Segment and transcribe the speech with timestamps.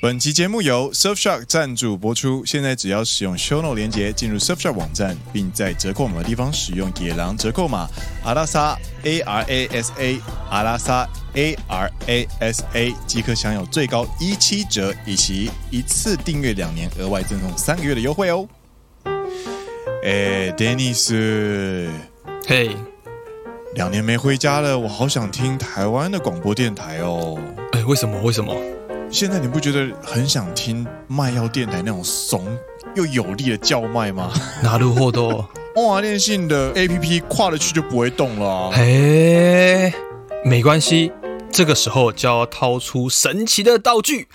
[0.00, 2.44] 本期节目由 Surfshark 赞助播出。
[2.44, 7.88] 现在只要使用 ShowNote 连接进入 Surfshark 网站，并在折扣码的地方使用野狼折扣码
[8.22, 10.20] 阿拉萨 A R A S A
[10.50, 11.04] 阿拉萨
[11.34, 18.48] A R A S A 即可享有最高一七折，以及一次订阅两年额外赠送三个月的优惠哦。
[20.04, 21.90] 哎，Dennis，
[22.46, 22.70] 嘿，
[23.74, 27.36] 两年没回家了，我好想听台湾的广播电台哦。
[27.72, 28.16] 哎，为什么？
[28.22, 28.54] 为什么？
[29.10, 32.46] 现在你不觉得很想听卖药电台那种怂
[32.94, 34.32] 又有力的叫卖吗？
[34.62, 35.48] 哪路货多？
[35.74, 38.70] 中华电信的 APP 跨了去就不会动了啊。
[38.72, 39.92] 嘿，
[40.44, 41.12] 没关系，
[41.50, 44.28] 这个时候就要掏出神奇的道具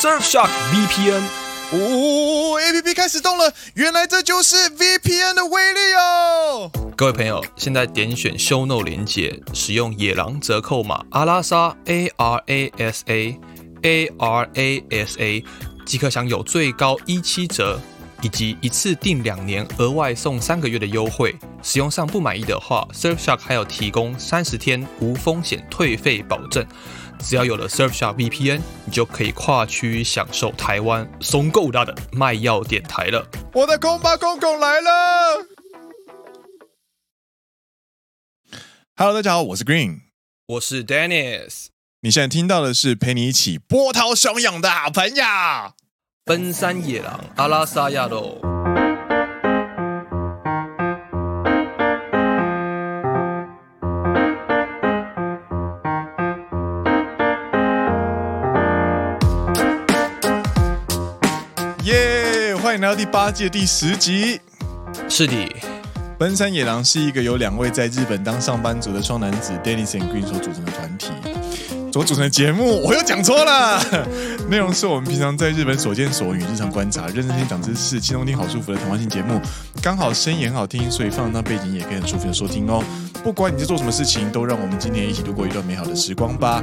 [0.00, 1.43] ——Surfshark VPN。
[1.74, 6.70] 哦，APP 开始动了，原来这就是 VPN 的威力哦。
[6.96, 13.36] 各位朋友，现在点选 Show No 连接，使用野狼折扣码阿拉莎 A R A S A
[13.82, 15.44] A R A S A，
[15.84, 17.80] 即可享有最高一七折，
[18.22, 21.34] 以及一次订两年额外送三个月的优惠。
[21.60, 26.64] 使用上不满意的话，Surfshark 还有提供三十天无风险退费保证。
[27.26, 33.26] 只要有了 Surfshark VPN，你就可以跨区享受台湾松够大的卖药电台了。
[33.54, 34.90] 我的空巴公公来了。
[38.96, 40.00] Hello，大家好，我是 Green，
[40.46, 41.68] 我是 Dennis。
[42.02, 45.24] 你现在听到的是陪你一起波涛汹涌的好朋友——
[46.26, 48.38] 奔山野狼阿拉萨亚罗。
[62.76, 64.40] 迎来到第八季的第十集。
[65.08, 65.34] 是的。
[66.18, 71.10] 奔山野狼是一个由两位在日本当上班族的双男子 Dennis and Green 所组成的团体，
[71.94, 73.80] 所组成的节目我又讲错了，
[74.50, 79.40] 内容是我们平常在日本所见所闻、日常观察、认真听长知识、轻松听好舒服的谈话性节目，
[79.80, 82.82] 刚好声音很好听，所以放当背景也可以很舒服的收听哦。
[83.22, 86.60] 不管你在做什么事情，都让我们今天一起度过一段美好的时光吧。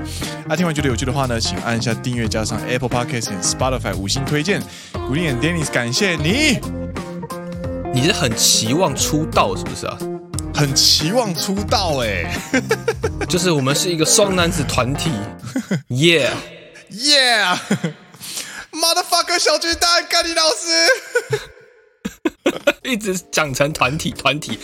[0.49, 4.61] 啊，听完觉得有趣的话呢，请按一下订阅，加上 Apple Podcast 和 Spotify 五星推荐
[5.09, 6.59] ，Green and Dennis 感谢你。
[7.93, 9.97] 你是很期望出道是不是啊？
[10.53, 12.61] 很期望出道哎、欸，
[13.31, 15.09] 就是我们是一个双男子团体，
[15.89, 16.31] Yeah。
[16.91, 20.65] Yeah，Motherfucker 小巨蛋干你老师，
[22.83, 24.59] 一直讲成团体团体，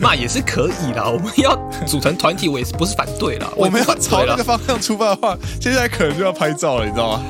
[0.00, 1.08] 那也是可以啦。
[1.08, 1.54] 我们要
[1.86, 3.48] 组成团体，我也是不是反对啦。
[3.54, 7.24] 我们要朝那个方向出发的话，接下来可能就要拍照了，你知道吗？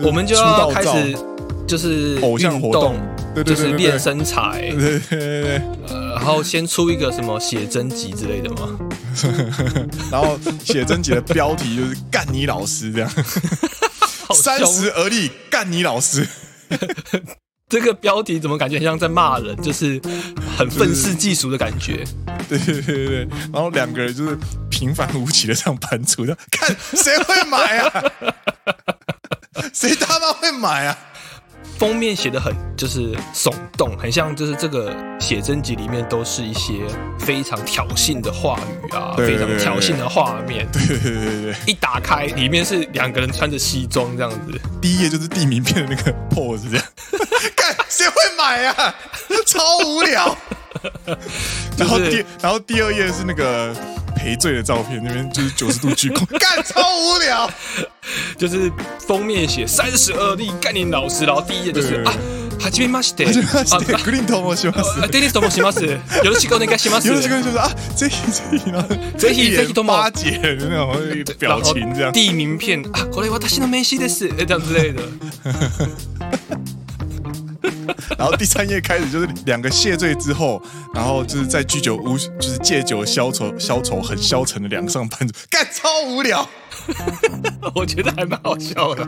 [0.00, 1.16] 我们就要开始
[1.66, 2.94] 就是偶像活动。
[3.32, 8.76] 对对对对对，就是练身材，对对对对，呃，然后先出一个什么写真集之类的嘛，
[10.10, 13.10] 然后写真集的标题就是“干你老师”这样，
[14.34, 16.26] 三十而立，干你老师，
[17.68, 19.56] 这个标题怎么感觉像在骂人？
[19.62, 20.00] 就是
[20.56, 22.04] 很愤世嫉俗的感觉。
[22.48, 24.36] 对对对对，然后两个人就是
[24.68, 28.04] 平凡无奇的上班族，看谁会买啊？
[29.72, 30.98] 谁他妈会买啊？
[31.80, 36.74] 封面写的很就是耸动，很像就是这个写真集里面都是一些
[37.18, 40.68] 非常挑衅的话语啊，非常挑衅的画面。
[40.70, 46.84] 对对对对对，一打开里面是两个人穿着西装这样子，第一页就是地名片的那个 pose 这样，
[47.56, 48.94] 干谁会买啊？
[49.48, 50.36] 超无聊。
[51.78, 53.74] 然后第然后第二页是那个。
[54.19, 57.49] 赔罪的照片，那边就是九十度鞠躬，干超无聊。
[58.37, 58.71] 就是
[59.07, 62.13] 封面写三十而立概念老师，然后第一页就是啊，
[62.59, 67.07] はじめまして，グリーンと申します，デニスと申します，よろしくお愿いします。
[67.07, 68.83] よろしく就是啊，ぜひぜひ呢，
[69.17, 70.91] ぜひぜひとも巴结的那种
[71.41, 75.01] 表情这样，递名片啊，これ私の名刺です，这样之类的。
[78.18, 80.60] 然后第三页开始就是两个谢罪之后，
[80.94, 86.48] 然后就是在居酒屋就是借酒消愁消愁很消沉的两个上班族，干超无聊，
[87.74, 89.06] 我觉得还蛮好笑的。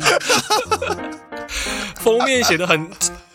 [2.01, 2.89] 封面写的很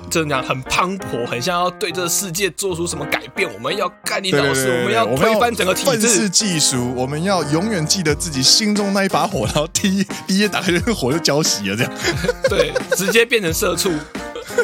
[0.10, 3.50] 这样很磅礴，很像要对这个世界做出什么改变。
[3.54, 5.90] 我们要干你老师，我们要推翻整个体制。
[5.90, 9.46] 愤世嫉俗，我们要永远记得自己心中那一把火。
[9.46, 11.94] 然后第一第一页打开，这个火就浇熄了，这样
[12.50, 13.92] 对，直接变成社畜。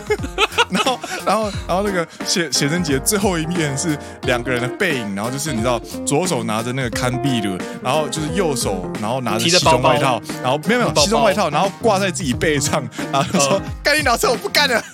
[0.70, 7.50] 然后，然后，然后那个写写真集的最后一面是两个人的背影，然后就是你知道，左手拿着那个看壁的，
[7.84, 14.84] 然后就是右手，然后拿着西装外套，然后没有没有西装外套，然后挂在自己背上，然后就说：“干你老师，我不干了。”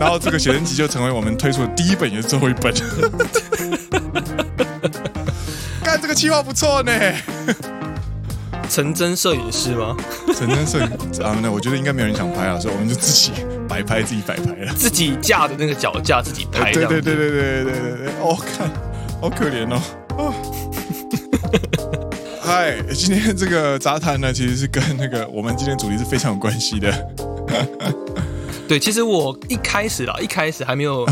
[0.00, 2.72] 然后这个写真集就成为我们推出的第一本也是最后一本。
[5.84, 6.92] 干这个计划不错呢。
[8.68, 9.96] 成真摄影师吗？
[10.34, 10.86] 成真摄影
[11.24, 13.32] 啊，那我觉得应该没有人想拍啊，所以我们就自己
[13.68, 16.72] 摆拍，自己摆拍了，自己架的那个脚架自己拍。
[16.72, 18.70] 对对对对对对对对对，哦，看，
[19.20, 19.80] 好可怜哦。
[20.16, 20.34] 哦
[22.40, 26.92] 嗨，今天这个杂谈呢，其实是跟那个我们今天主题是非常有关系的。
[28.68, 31.06] 对，其实我一开始啦，一开始还没有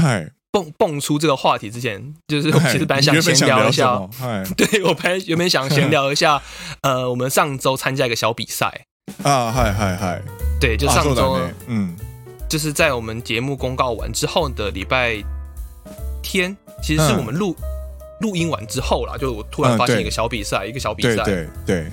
[0.52, 4.00] 蹦蹦出这个话题之前，就是我其实本来想先聊一下。
[4.56, 6.40] 对，我本来原本想先聊一下，
[6.82, 8.86] 呃，我们上周参加一个小比赛
[9.24, 10.22] 啊，嗨嗨嗨，
[10.60, 11.96] 对，就上周，嗯，
[12.48, 15.16] 就是在我们节目公告完之后的礼拜
[16.22, 17.56] 天，其实是我们录。
[18.20, 21.24] 录音完之后啦，就我突然发现一个小比赛，嗯、一个小比赛。
[21.24, 21.90] 对对，对。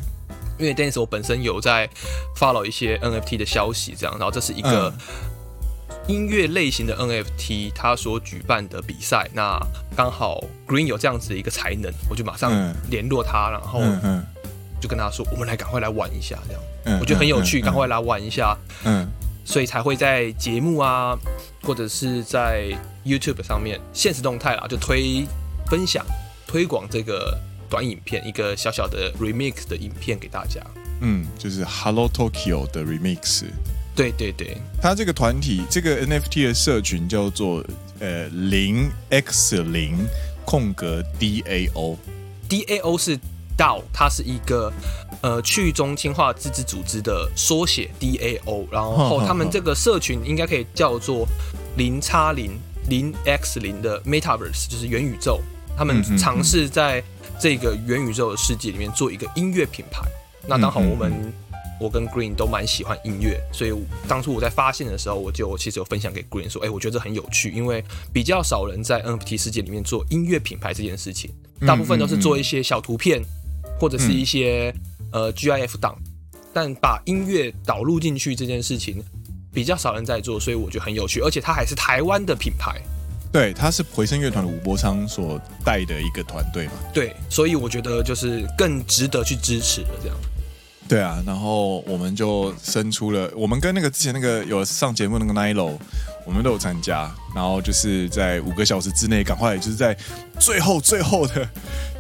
[0.60, 1.90] 因为 Dennis 我本身有在
[2.38, 4.94] follow 一些 NFT 的消息，这样，然后这是一个
[6.10, 9.30] 音乐类型的 NFT，他所举办的比赛。
[9.34, 9.58] 那
[9.96, 12.52] 刚好 Green 有这样子的一个才能，我就马上
[12.90, 13.80] 联络他，然后
[14.82, 16.62] 就跟他说，我们来赶快来玩一下，这样。
[16.86, 18.58] 嗯、我觉得很有趣，赶、嗯、快来玩一下。
[18.84, 19.08] 嗯。
[19.46, 21.18] 所以才会在节目啊，
[21.64, 22.70] 或者是在
[23.06, 25.26] YouTube 上面现实动态啦，就推。
[25.70, 26.04] 分享
[26.48, 27.40] 推广这个
[27.70, 30.60] 短影片，一个小小的 remix 的影片给大家。
[31.02, 33.44] 嗯，就是 Hello Tokyo 的 remix。
[34.00, 37.62] 对对对，他这个团体，这个 NFT 的社群叫做
[38.00, 39.98] 呃零 x 零
[40.46, 41.98] 空格 DAO。
[42.48, 43.20] DAO 是
[43.58, 44.72] DAO，它是一个
[45.22, 48.66] 呃去中心化自治组织的缩写 DAO。
[48.72, 51.28] 然后他们这个社群应该可以叫做
[51.76, 52.58] 零叉零
[52.88, 55.42] 零 x 零的 Metaverse，就是元宇宙。
[55.76, 57.04] 他们尝试在
[57.38, 60.08] 这个元宇宙的世界里面做一个音乐品牌。
[60.48, 61.34] 那刚好我们
[61.80, 63.74] 我跟 Green 都蛮喜欢音乐，所以
[64.08, 71.32] 当初我在发现的时候，我就其实有分享给 Green 说：“哎，我觉得这很有趣，因为比较少人在 NFT 世界里面做音乐品牌这件事情，
[71.66, 73.22] 大部分都是做一些小图片
[73.80, 74.74] 或者是一些
[75.12, 75.98] 呃 GIF 档，
[76.54, 79.02] 但把音乐导入进去这件事情
[79.54, 82.82] 比较少人在做，所以我觉得很有趣，而且它还是台湾的品牌。”
[83.32, 86.72] 对，他是回声乐团的吴伯昌所带的一个团队嘛。
[86.92, 90.18] 对，所以我觉得就是更值得去支持的这样。
[90.90, 95.78] 对啊，然后我们就生出了，我们跟那个之前那个有上节目那个 Nilo，
[96.26, 99.96] 我们都有参加，然后就是在五个小时之内，赶快就是在
[100.40, 101.48] 最后最后的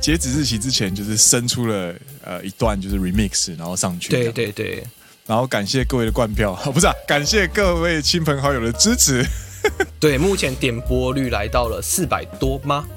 [0.01, 1.94] 截止日期之前，就是生出了
[2.24, 4.09] 呃一段就是 remix，然后上去。
[4.09, 4.83] 对对对。
[5.27, 9.24] 然后感谢各位的冠票，不是啊，感谢各位亲朋好友的支持。
[10.00, 12.88] 对，目前点播率来到了四百多吗？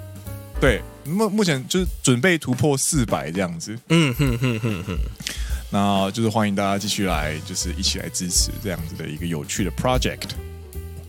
[0.58, 3.78] 对，目目前就是准备突破四百这样子。
[3.90, 4.98] 嗯哼哼哼哼。
[5.72, 10.28] 那就是欢迎大家继续来，就是一起来支持这样子的一个有趣的 project。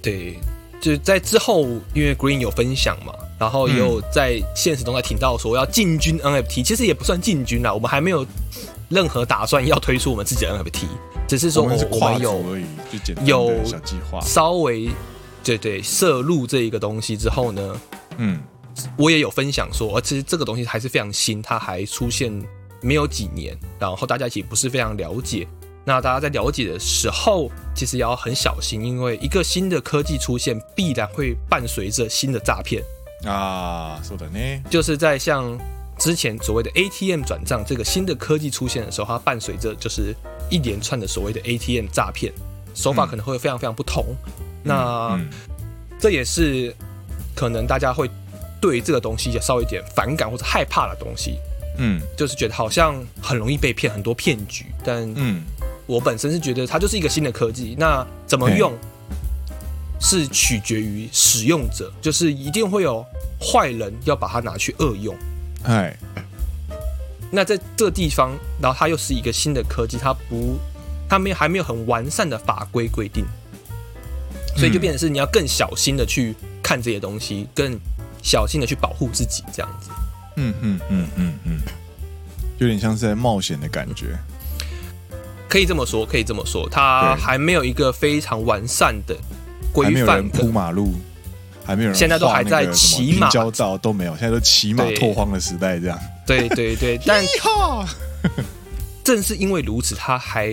[0.02, 0.40] 对，
[0.82, 1.64] 就是在之后，
[1.94, 8.26] 因为 Green 有分享嘛，然后也有在现实中在听到说要进军 NFT，其实也不算进军啦，我们还没有
[8.88, 10.86] 任何打算要推出我们自己的 NFT，
[11.28, 14.90] 只是说我们是跨有而已，就简单的小计划，稍微。
[15.46, 17.76] 对对，涉入这一个东西之后呢，
[18.16, 18.40] 嗯，
[18.96, 22.32] 我也有分享说，其实这个东西还是非常新，它还出现
[22.84, 25.48] 没有几年，然后大家其实不是非常了解。
[25.86, 32.82] 那大家在了解的时候，其实要很小心，因为一个新的科技出现，必然会伴随着新的诈骗
[33.26, 34.00] 啊。
[34.04, 34.40] 说的呢，
[34.70, 35.58] 就是在像
[35.98, 40.16] 之前所谓的 ATM 转账这个新的科技出现的时候，它伴随着就是
[40.50, 42.32] 一连串的所谓的 ATM 诈骗
[42.74, 44.06] 手法，可能会非常非常不同。
[44.64, 45.20] 那、
[46.00, 46.74] 这也是
[47.36, 48.10] 可能大家会
[48.62, 51.38] 对这个东西稍微有点反感或者害怕的东西，
[51.78, 54.66] 嗯，就是觉得好像很容易被骗，很多骗局。
[54.84, 55.42] 但嗯，
[55.86, 58.74] 我本身是觉得它就是一个新的科技，那怎么用
[60.00, 63.06] 是取决于使用者，就是一定会有
[63.40, 65.16] 坏人要把它拿去恶用。
[65.64, 65.98] 哎，
[67.32, 70.58] 那在这地方，然后它又是一个新的科技，它不，
[71.10, 73.26] 它没还没有很完善的法规规定。
[74.56, 77.76] 所以就变成是你要更小心的去看这些东西，更
[78.22, 79.90] 小心的去保护自己，这样子。
[80.36, 81.60] 嗯嗯嗯嗯嗯，
[82.58, 84.18] 有点像是在冒险的感觉。
[85.48, 89.16] 可以这么说，可以这么说，它还没有一个非常完善的
[89.72, 90.28] 规范。
[90.30, 90.94] 铺马路，
[91.64, 91.96] 还没有人。
[91.98, 96.00] 现在都还在骑马焦躁都没有，现在都骑马拓荒的时代，这样。
[96.26, 97.24] 对对对，但
[99.04, 100.52] 正是因为如此，它还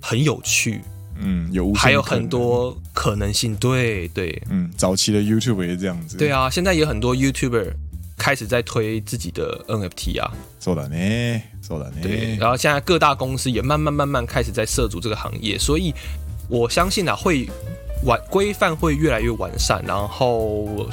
[0.00, 0.82] 很有趣。
[1.18, 7.72] 嗯，有还有很多可能性，对对，嗯，早期的 YouTuber 也这样子，对啊，现在也有很多 YouTuber
[8.17, 10.31] 开始在推自己的 NFT 啊，
[10.61, 15.93] そうだね，そうだね，对，然后现在各大公司也慢慢慢慢开始在涉足这个行业，所以
[16.49, 17.49] 我相信啊，会
[18.05, 20.87] 完规范会越来越完善，然后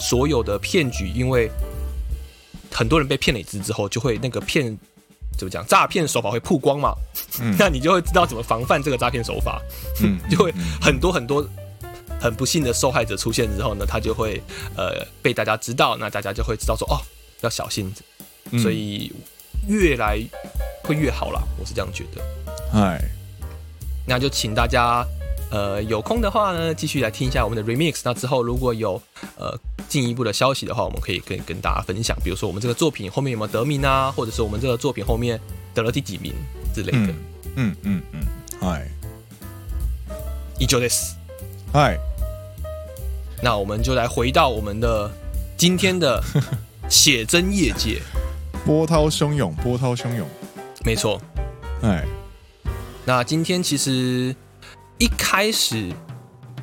[0.00, 1.50] 所有的骗局，因为
[2.70, 4.76] 很多人被骗了一次之后，就会那个骗
[5.38, 6.94] 怎么讲诈骗手法会曝光嘛，
[7.40, 9.62] 嗯、那你就会知道怎么防范这个诈骗手法，
[10.02, 11.46] 嗯，就会很多很多
[12.21, 14.41] 很不幸的受害者出现之后呢，他就会
[14.77, 17.01] 呃被大家知道，那大家就会知道说哦
[17.41, 17.91] 要小心，
[18.61, 19.11] 所以
[19.67, 20.19] 越来
[20.83, 22.21] 会越好啦，我是这样觉得。
[22.71, 23.01] 嗨，
[24.05, 25.03] 那就请大家。
[25.53, 27.99] 呃，有空的话呢，继续来听一下我们的 remix。
[28.05, 28.93] 那之后如果有
[29.35, 29.53] 呃
[29.89, 32.17] 进一步的消息的话，我们可以跟跟大家分享。
[32.23, 35.37] 比如说我们这个作品后面有没有得名啊，或者是我们这个作品后面
[35.73, 36.33] 得了第几名
[36.73, 37.13] 之类的。
[37.57, 38.25] 嗯嗯嗯，
[38.61, 38.87] 嗨，
[40.57, 41.15] 以上です。
[41.73, 41.99] 嗨，
[43.43, 45.11] 那我们就来回到我们的
[45.57, 46.21] 今天的
[46.89, 48.01] 写真业界，
[48.65, 50.27] 波涛汹涌，波涛汹涌，
[50.85, 51.21] 没错。
[51.81, 52.05] 哎，
[53.05, 54.35] 那今天其实。
[54.99, 55.91] 一开始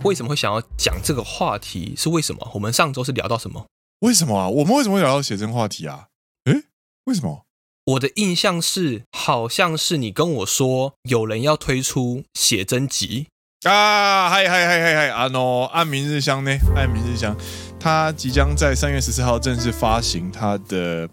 [0.04, 1.94] 为什么会想要讲这个话题？
[1.97, 2.49] 是为什么？
[2.54, 3.66] 我们上周是聊到什么？
[3.99, 4.49] 为什么啊？
[4.49, 6.06] 我们为什么会聊到写真话题啊？
[6.44, 6.62] 诶，
[7.06, 7.47] 为什么？
[7.85, 13.26] 我的印象是，好像是你跟我说有人要推出写真集
[13.64, 14.30] 啊！
[14.30, 15.08] 嗨嗨嗨嗨嗨！
[15.08, 16.56] 啊喏，暗明日香呢？
[16.76, 17.36] 暗明日香，
[17.80, 21.08] 他即将在三月十四号正式发行他的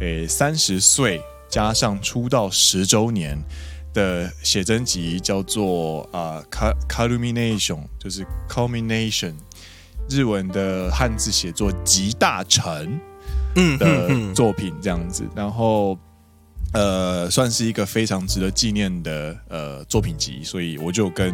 [0.00, 3.38] 诶三十岁加上出道十周年。
[3.92, 6.42] 的写真集叫做啊
[6.88, 9.34] ，culmination，，就是 culmination，
[10.10, 12.98] 日文的汉字写作集大成，
[13.54, 15.96] 嗯的作品这样子，然后
[16.74, 21.32] 呃算是一个非常值得纪念的呃作品集，所以我就跟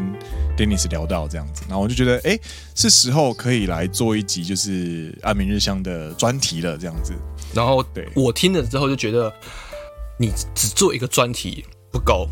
[0.57, 2.39] Dennis 聊到这样子，然后我就觉得哎
[2.75, 7.13] 是时候可以来做一集就是安明日香的专题了这样子，
[7.53, 9.33] 然后对我听了之后就觉得
[10.19, 11.65] 你只做一个专题。
[11.93, 12.29] 不够，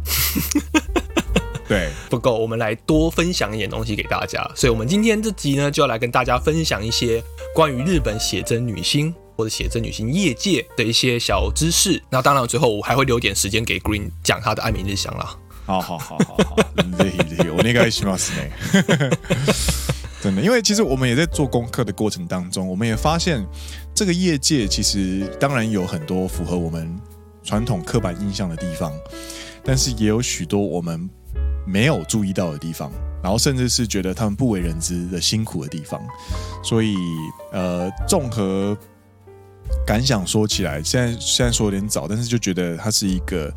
[1.66, 2.38] 对，不够。
[2.38, 7.20] 我们来多分享一点东西给大家，所以，我们今天这集呢，就要来跟大家分享一些
[7.52, 12.02] 关于日本写真女星或者写真女星业界的一些小知识。
[12.10, 15.36] 那当然，最后我还会留点时间给 Green 讲他的暗明日香啦。
[15.64, 16.56] 好好好好好，
[16.98, 19.10] 这题这题我那个喜欢死呢。
[20.20, 23.46] 真的，因为其实我们也在做功课的过程当中，我们也发现
[23.94, 26.98] 这个业界其实当然有很多符合我们
[27.44, 28.92] 传统刻板印象的地方。
[29.62, 31.08] 但是也有许多我们
[31.64, 32.90] 没有注意到的地方，
[33.22, 36.02] 然后甚至是觉得他们不为人知的辛苦的地方，
[36.64, 36.96] 所以
[37.52, 38.76] 呃，综合
[39.88, 43.50] 感想说起来，现在现在说有点早，但是就觉得它是一个，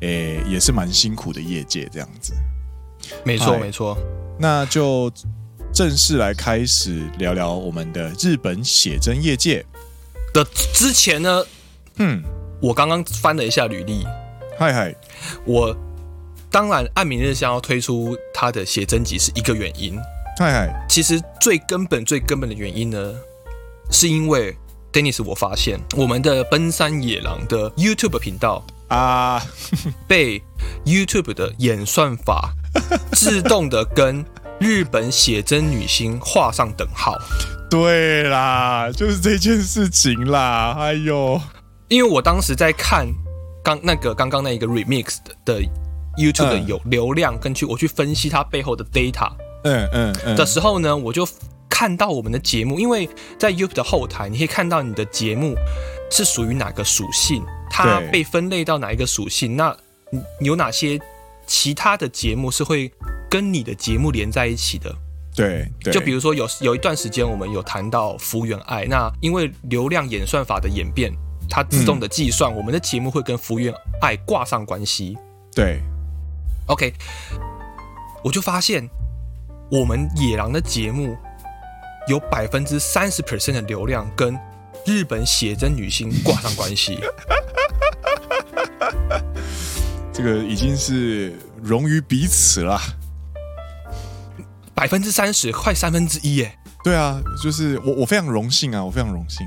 [0.00, 2.32] 诶、欸，也是蛮辛苦的业界这样子。
[3.22, 3.94] 没错，没错。
[4.38, 5.12] 那就
[5.74, 9.62] 正式来开始聊聊我们的日本写真业界
[10.32, 11.44] 的之前呢，
[11.96, 12.22] 嗯，
[12.62, 14.06] 我刚刚翻了一下履历。
[14.58, 14.96] 嗨嗨，
[15.44, 15.76] 我
[16.50, 19.98] 当然按明日香要推出他的写真集是一个原因。
[20.38, 23.14] 嗨嗨，其实最根本、最根本的原因呢，
[23.90, 24.56] 是因为
[24.94, 29.42] Dennis，我发现我们的奔山野狼的 YouTube 频道啊，
[30.06, 30.40] 被
[30.86, 32.54] YouTube 的演算法
[33.10, 34.24] 自动的跟
[34.60, 37.18] 日本写真女星画上等号。
[37.68, 40.76] 对啦，就是这件事情啦。
[40.78, 41.40] 哎呦，
[41.88, 43.06] 因为我当时在看。
[43.64, 45.58] 刚那个刚刚那一个 remix 的
[46.18, 49.32] YouTube 的有流量，跟去我去分析它背后的 data，
[49.64, 51.26] 嗯嗯嗯的时候呢，我就
[51.74, 55.56] 看到我们的节目，因为在 YouTube 的后台，你可以看到你的节目
[56.08, 59.76] 是属于哪个属性，它被分类到哪一个属性，那
[60.38, 61.00] 有哪些
[61.48, 62.92] 其他的节目是会
[63.28, 64.94] 跟你的节目连在一起的？
[65.34, 65.92] 对，对。
[65.92, 71.12] 就比如说有有一段时间我们有谈到福原爱，那因为流量演算法的演变。
[71.50, 75.14] 它自动的计算，我们的节目会跟福原爱挂上关系。
[75.54, 75.78] 对
[76.68, 76.94] ，OK，
[78.22, 78.88] 我就发现
[79.70, 81.14] 我们野狼的节目
[82.08, 84.38] 有百分之三十 percent 的流量跟
[84.86, 86.98] 日本写真女星挂上关系。
[90.12, 92.78] 这个已经是融于彼此了。
[94.74, 96.58] 百分之三十，快三分之一耶！
[96.82, 99.46] 对啊，就是我，我非常荣幸啊，我非常荣幸。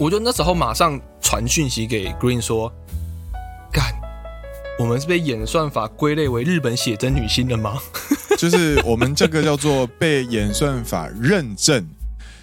[0.00, 2.72] 我就那时候马上传讯息给 Green 说
[3.72, 3.94] ：“干，
[4.78, 7.78] 我们是被演算法归类为日本写真女星的吗？”
[8.36, 11.86] 就是我们这个叫做被演算法认证，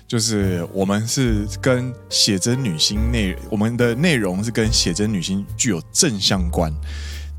[0.07, 6.73] 就是我们是跟写真女星内，我们的内容是跟写真女星具有正相关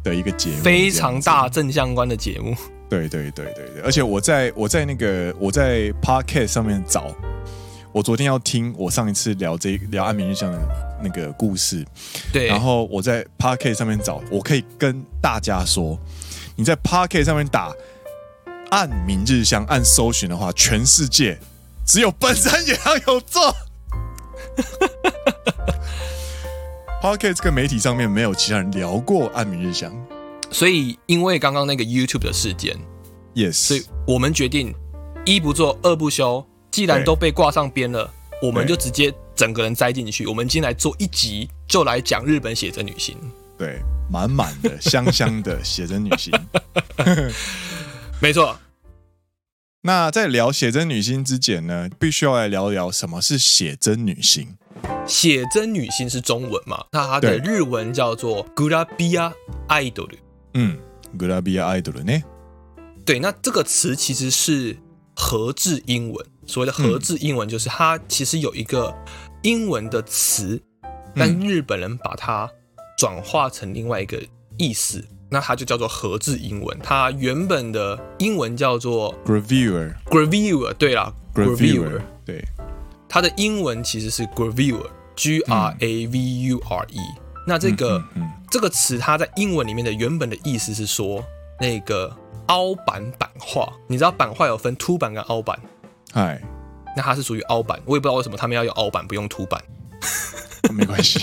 [0.04, 2.54] 的一个节目，非常大正相关的节目。
[2.88, 7.12] 对对对对对，而且我在我在那个我在 Podcast 上面找。
[7.94, 10.58] 我昨天要听我上一次聊这聊暗明日香的
[11.00, 11.86] 那个故事，
[12.32, 15.96] 对，然后我在 Podcast 上面找，我可以跟大家说，
[16.56, 17.72] 你在 Podcast 上面打
[18.70, 21.38] 暗明日香按搜寻的话，全世界
[21.86, 23.54] 只有本山野郎有做。
[27.00, 29.92] Podcast 这个媒体上面没有其他人聊过暗明日香，
[30.50, 32.76] 所以因为刚刚那个 YouTube 的事件
[33.36, 34.74] ，Yes，所以我们决定
[35.24, 38.09] 一不做二不休，既然都被挂上边了，
[38.41, 40.25] 我们就直接整个人栽进去。
[40.27, 43.17] 我们今天来做一集，就来讲日本写真女星，
[43.57, 46.33] 对，满满的香香的写真女星，
[48.21, 48.57] 没错。
[49.81, 54.55] 那在聊写真女星之前呢，必须要来聊聊什么是写真女星。
[55.07, 56.85] 写真女星是中文嘛？
[56.91, 59.33] 那它的日文叫做グラビア
[59.67, 60.17] アイドル。
[60.53, 60.77] 嗯，
[61.17, 62.21] グラビアアイドル呢？
[63.05, 64.77] 对，那这个词其实是
[65.15, 66.25] 和制英文。
[66.46, 68.94] 所谓的和制英文，就是它其实有一个
[69.42, 70.60] 英文的词，
[71.14, 72.50] 但日本人把它
[72.96, 74.22] 转化成另外一个
[74.56, 75.04] 意思。
[75.30, 82.44] 那它就叫做和制英文，它原本的英文叫做 gravure，gravure，对啦，gravure，对，
[83.08, 87.00] 它的英文其实是 gravure，g r a v u r e。
[87.48, 88.00] 那这个
[88.48, 91.24] 这个词，它在英文里面的原本的意思是说
[91.58, 93.72] 那个凹版版画。
[93.88, 95.58] 你知道版画有分凸版跟凹版？
[96.14, 96.40] 嗨，
[96.96, 99.60] 那它是属于凹版，我也不知道为什么他们要用凹版，不用凸版。
[100.70, 101.20] 没关系。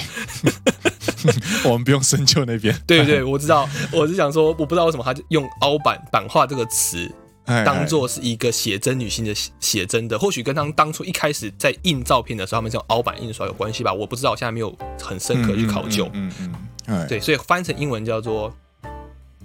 [1.64, 2.78] 我们不用深究那边。
[2.86, 3.70] 对对，我知道。
[3.90, 7.10] 我是想说，我不知道为什么他就用“凹版版画”这个词，
[7.46, 10.20] 当做是一个写真女性的写真的。
[10.20, 13.94] 或许跟他们当初一开始在印照片的时候，他们是用凹版印刷有关系吧？
[13.94, 16.10] 我不知道，我现在没有很深刻去考究。
[16.12, 16.54] 嗯嗯，
[16.88, 17.08] 嗯。
[17.08, 18.54] 对，所以翻成英文叫做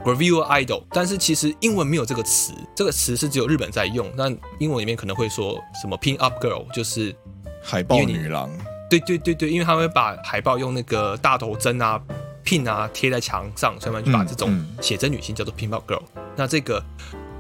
[0.07, 4.09] “gravure idol”，但是其实英文没有这个词，这个词是只有日本在用。
[4.15, 7.13] 那英文里面可能会说什么 “pin up girl”，就是
[7.61, 8.49] 海报女郎。
[8.89, 12.01] 对对对对，因为他们会把海报用那个大头针啊、
[12.45, 16.03] pin 啊贴在墙上，所以他们就把这种写真女星叫做 pin up girl。
[16.37, 16.81] 那这个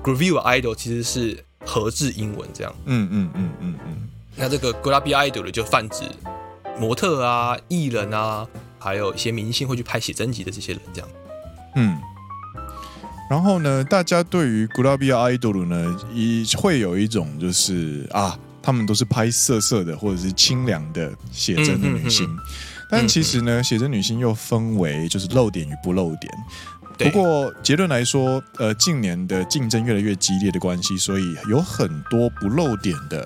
[0.02, 2.74] gravure idol 其实是合制英文这样。
[2.86, 4.08] 嗯嗯嗯嗯嗯。
[4.34, 6.02] 那这个 graphic idol 就泛指
[6.80, 8.44] 模特啊、艺人啊，
[8.76, 11.08] 还有一些明星会去拍写真集的这些人这样。
[11.76, 11.96] 嗯。
[13.30, 18.38] 然后呢，大家对于古拉比亚 idol 呢，一会有一种就是啊。
[18.62, 22.28] 他们都是拍色色的或者是清凉的写真的女星，
[22.90, 26.32] 但其实呢，写真女星又分为就是露点与不露点。
[26.98, 33.24] 不过结论来说，呃，近年的竞争越来越激烈的关系，所以有很多不露点的，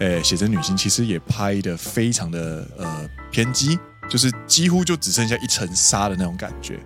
[0.00, 6.78] 诶，写真女星其实也拍的非常的呃偏激，就是几乎就只剩下一层纱的那种感觉。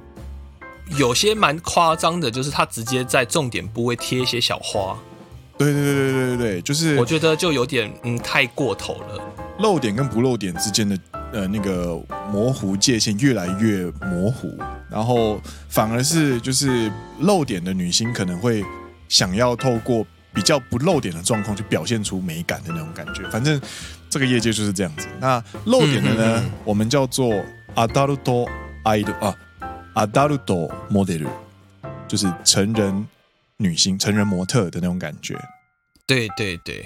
[0.98, 4.98] 有些蛮夸张的，就是她直接在重点部位贴一些小花。
[5.58, 9.24] 对对对对对对对，就是我觉得就有点嗯太过头了，
[9.60, 10.98] 露点跟不露点之间的
[11.32, 11.96] 呃那个
[12.32, 14.58] 模糊界限越来越模糊，
[14.90, 18.66] 然后反而是就是露点的女星可能会
[19.08, 23.62] 想要透过比较不露点的状况去表现出美感的那种感觉，反正
[24.10, 25.08] 这个业界就是这样子。
[25.20, 27.32] 那露点的呢，嗯嗯嗯我们叫做
[27.76, 28.48] アダルト
[28.84, 29.36] アイドル啊，
[29.98, 31.28] アダルトモデル，
[32.08, 33.08] 就是成人。
[33.58, 35.40] 女星、成人模特的那种感觉，
[36.08, 36.84] 对对对。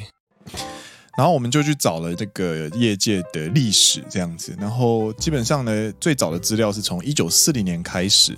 [1.18, 4.56] 然后我们就去找了这个业界的历史，这样子。
[4.60, 8.38] 然后基本上呢，最早的资料是从一九四零年开始。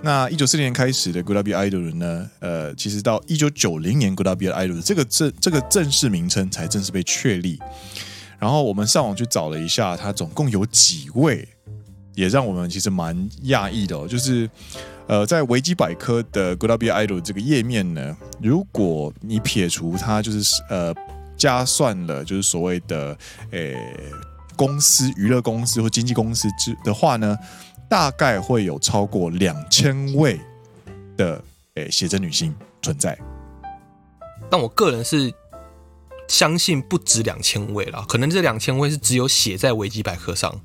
[0.00, 7.60] 那一九四零年开始的 Graphic Idol 呢，呃，其实到一九九零年 Graphic Idol 这个正这个正式名称才正式被确立。
[8.38, 11.46] 然后我们上网去找了一下，它总共有几位，
[12.19, 14.49] 也让我们其实蛮讶异的哦，就是。
[15.09, 20.93] 呃，在维基百科的 Graphic Idol 这个页面呢，如果你撇除它，就是呃
[21.35, 23.17] 加算了，就是所谓的
[23.49, 23.75] 诶
[24.55, 27.35] 公司、娱乐公司或经纪公司之的话呢，
[27.89, 30.39] 大概会有超过两千位
[31.17, 33.17] 的诶写真女星存在。
[34.47, 35.33] 但我个人是
[36.27, 40.61] 相信不止两千位啦，可能这两千位是只有写在维基百科上。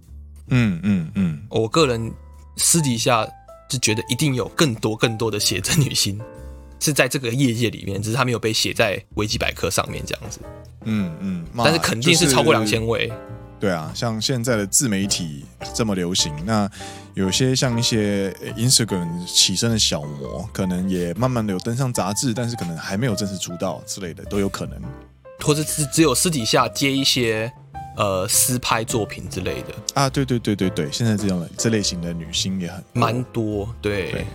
[0.48, 2.12] 嗯嗯嗯，我个人
[2.56, 3.26] 私底下。
[3.70, 6.20] 是觉得一定有更多更多的写真女星
[6.78, 10.38] 是在这个业界里面，只是她没有被写在维基百科上面这样子。
[10.84, 13.10] 嗯嗯，但是肯定是超过两千位。
[13.58, 16.70] 对啊，像现在的自媒体这么流行，那
[17.14, 24.80] 有些像一些 Instagram 起身的小模，可能也慢慢的有登上杂志，但是可能还没有正式出道之类的都有可能，
[25.40, 27.50] 或者是只有私底下接一些。
[27.96, 34.10] 呃，私拍作品之类的啊，对对对对对，现在这样的这类型的女星也很蛮多，对。
[34.10, 34.26] 对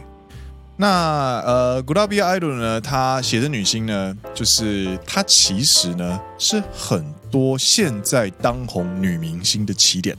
[0.78, 10.18] 那呃，Graphic Idol 呢，她写的女星呢，就是她其实呢是很多现在当红女明星的起点。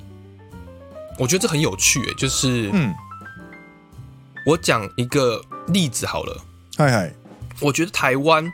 [1.18, 2.94] 我觉得这很有趣，诶，就是嗯，
[4.44, 6.44] 我讲一个例子好了，
[6.76, 7.14] 嗨嗨，
[7.58, 8.52] 我觉得台湾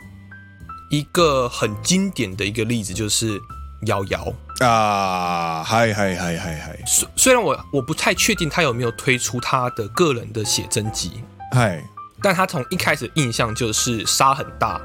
[0.93, 3.41] 一个很经典的一个例子就是。
[3.83, 6.79] 瑶瑶啊，嗨嗨嗨嗨嗨！
[6.87, 11.83] 虽虽然我我不太确定他有没有推出他的个人的写真集，嗨，
[12.23, 14.81] 但他从一开始印象就是沙很大，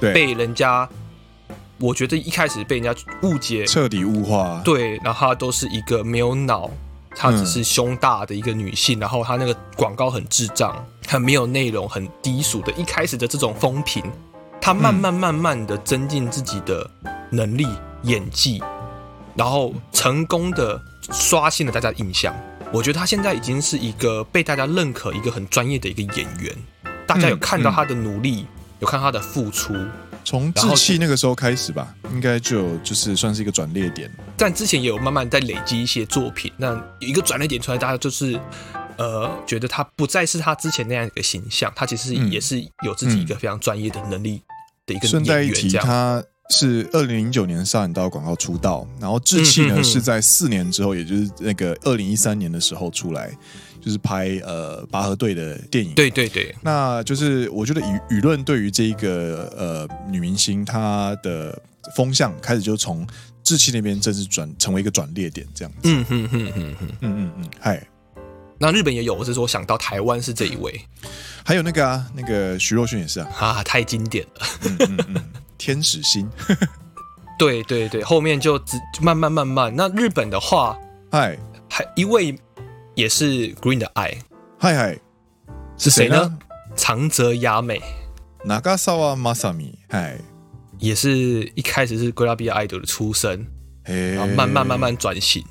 [0.00, 0.88] 对，被人家，
[1.78, 6.70] 我觉得一开始被人家误解，彻底物化，对，然后他都是一个没有脑，
[7.16, 14.04] 她只是胸大的一个女性，嗯、然后她那个广告很智障，很没有内容，很低俗的，一开始的这种风评，
[14.60, 16.88] 他慢慢慢慢的增进自己的
[17.30, 17.66] 能力。
[18.02, 18.62] 演技，
[19.34, 20.80] 然后成功的
[21.10, 22.34] 刷新了大家的印象。
[22.72, 26.54] 我觉得他现在已经是一个被大家认可、一个很专业的一个演员。
[27.06, 28.48] 大家有看到他的努力，嗯嗯、
[28.80, 29.74] 有看到他的付出。
[30.24, 34.10] 从志气那个时候开始吧，应该就就是算是一个转捩点。
[34.36, 36.52] 但之前也有慢慢在累积一些作品。
[36.56, 38.36] 那有一个转捩点出来，大家就是
[38.96, 41.72] 呃，觉得他不再是他之前那样一个形象。
[41.76, 44.42] 他其实也是有自己一个非常专业的能力
[44.84, 45.24] 的一个演员。
[45.24, 46.20] 顺带一提，他。
[46.50, 53.30] 是二零零九年上引道广告出道，然后志气呢是在四年之后，也就是那个二零一三年的时候出来，
[53.80, 55.92] 就是拍呃拔河队的电影。
[55.94, 61.60] 对对对，那就是我觉得舆舆论对于这一个呃女明星她的
[61.96, 63.06] 风向开始就从
[63.42, 65.78] 志气那边正式转成为一个转捩点这样子。
[65.84, 67.86] 嗯哼哼哼哼嗯嗯嗯，嗨。
[68.58, 70.80] 那日本也有，我是说想到台湾是这一位，
[71.44, 74.46] 还有那个啊，那个徐若瑄也是啊，啊，太经典了。
[74.62, 75.22] 嗯嗯嗯
[75.57, 76.29] 天使心，
[77.37, 79.73] 对对对，后面就只慢慢慢慢。
[79.75, 80.77] 那日本的话，
[81.11, 81.37] 嗨，
[81.69, 82.35] 还一位
[82.95, 84.17] 也是 Green 的爱，
[84.59, 84.99] 嗨嗨，
[85.77, 86.37] 是谁呢？
[86.75, 87.81] 长泽雅美，
[88.47, 90.17] 长泽まさみ，嗨，
[90.79, 93.45] 也是一开始是 GLABIA IDOL 的出身，
[93.83, 95.43] 然后慢慢慢慢转型。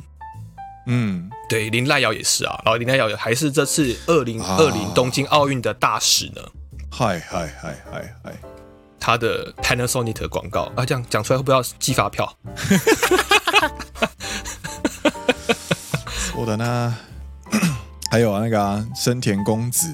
[0.86, 6.42] 嗯，对，林濑瑶也是啊，然后林濑瑶还是这次二零二零东京奥运的大使呢。
[6.90, 8.32] 嗨嗨嗨嗨嗨。
[9.05, 12.35] 他的 Panasonic 的广告啊，这样讲出来会不会要寄发票？
[16.35, 16.97] 我的呢，
[18.09, 19.93] 还有啊，那个啊，生田公子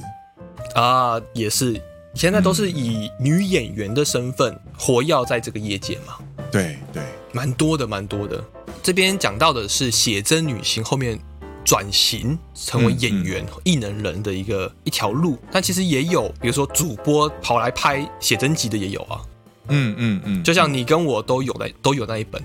[0.76, 1.82] 啊，也是
[2.14, 6.16] 现在都是以女演员的身份活跃在这个业界嘛。
[6.50, 8.42] 对对，蛮多的，蛮多的。
[8.82, 11.20] 这边讲到的是写真女星后面。
[11.64, 19.22] 转型成为演员、艺、嗯嗯、能人的一个一条路，但其实也有，比如说主播跑来拍写真集的也有啊。
[19.68, 22.42] 嗯嗯嗯，就像你跟我都有的，都有那一本。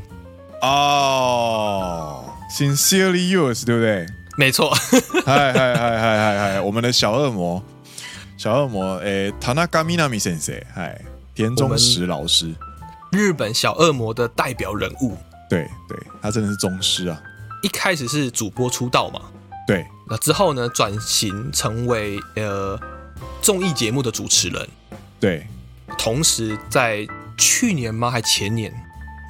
[0.62, 2.24] 哦
[2.56, 4.06] ，Sincerely Yours，对不对？
[4.36, 4.70] 没错。
[5.24, 7.62] 嗨嗨嗨嗨嗨嗨，我们的小恶魔，
[8.36, 11.00] 小恶魔，诶，田中みな実先生，嗨，
[11.34, 12.54] 田中实老师，
[13.10, 15.16] 日本小恶魔的代表人物。
[15.48, 17.20] 对对，他真的是宗师啊。
[17.62, 19.20] 一开始是主播出道嘛，
[19.66, 22.78] 对，那之后呢，转型成为呃
[23.40, 24.68] 综艺节目的主持人，
[25.18, 25.46] 对，
[25.98, 28.10] 同时在去年吗？
[28.10, 28.72] 还前年？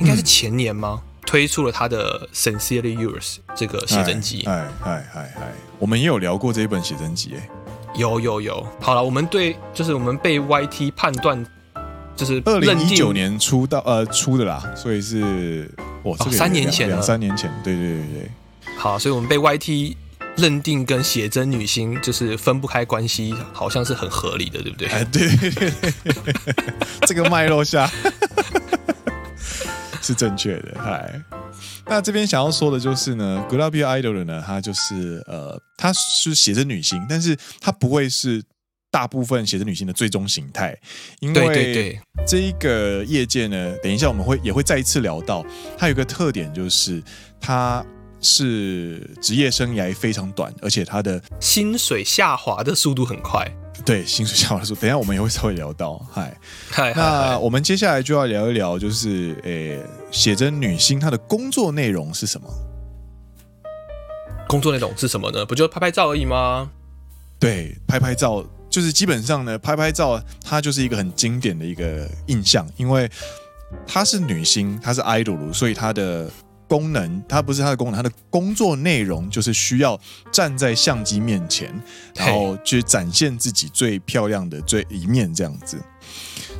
[0.01, 1.01] 应该是前年吗？
[1.03, 4.43] 嗯、推出了他的《Sincerely Yours》这个写真集。
[4.47, 7.49] 哎哎哎哎，我们也有聊过这一本写真集，哎，
[7.95, 8.67] 有有有。
[8.81, 11.43] 好了，我们对，就是我们被 YT 判断，
[12.16, 15.70] 就是二零一九年出道呃出的啦，所以是。
[16.02, 18.31] 哦，三年前，两三年前，对对对对。
[18.76, 19.96] 好，所以我们被 YT
[20.37, 24.87] 认定跟写真女星就是分不开关系，好像是很合理的，对不对？
[24.87, 25.72] 哎，对对对，
[27.09, 27.90] 这个脉络下
[30.00, 30.76] 是正确的。
[30.79, 31.20] 嗨，
[31.87, 38.44] 那这边想要说的就是呢，GLABIA IDOL 呢，她就是呃，她是写真女星，但是她不会是。
[38.90, 40.77] 大部分写真女性的最终形态，
[41.20, 45.44] 因为这一个业界呢，等一下我们会也会再一次聊到，
[45.77, 47.03] 它有一个特点就是
[47.40, 47.85] 它
[48.22, 53.46] 是职业生涯非常短，而且它的薪水下滑的速度很快。
[53.85, 55.99] 对，薪水下滑的速度，等一下我们也会稍微聊到。
[56.11, 56.35] 嗨，
[56.70, 59.79] 嗨，那我们接下来就要聊一聊，就是诶，
[60.11, 62.49] 写真女星她的工作内容是什么？
[64.49, 65.44] 工作内容是什么呢？
[65.44, 66.70] 不就拍拍照而已吗？
[67.38, 68.42] 对，拍拍照。
[68.77, 73.11] 就是基本上呢，拍拍照，它就是一个很经典的一个印象，因为
[73.87, 76.31] 她是女星，她是 idol，所以她的
[76.69, 79.99] 功能，她不是她的功能，她的工作内容就是需要
[80.31, 81.73] 站在相机面前，
[82.17, 85.81] 然后去展现自己最漂亮的最一面这样子。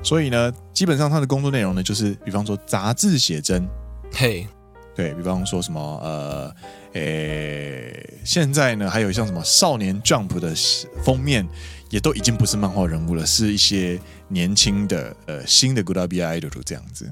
[0.03, 3.69] 所以呢，基本上她的工作内容呢，就是比方说杂志写真，
[4.15, 4.47] 嘿，
[4.95, 6.51] 对，比方说什么呃，
[6.95, 10.55] 诶，现在呢还有像什么少年 Jump 的
[11.05, 11.47] 封面。
[11.91, 17.11] 也都已经不是漫画人物了，是一些年轻的呃新的 GLABIA IDOL 这样子。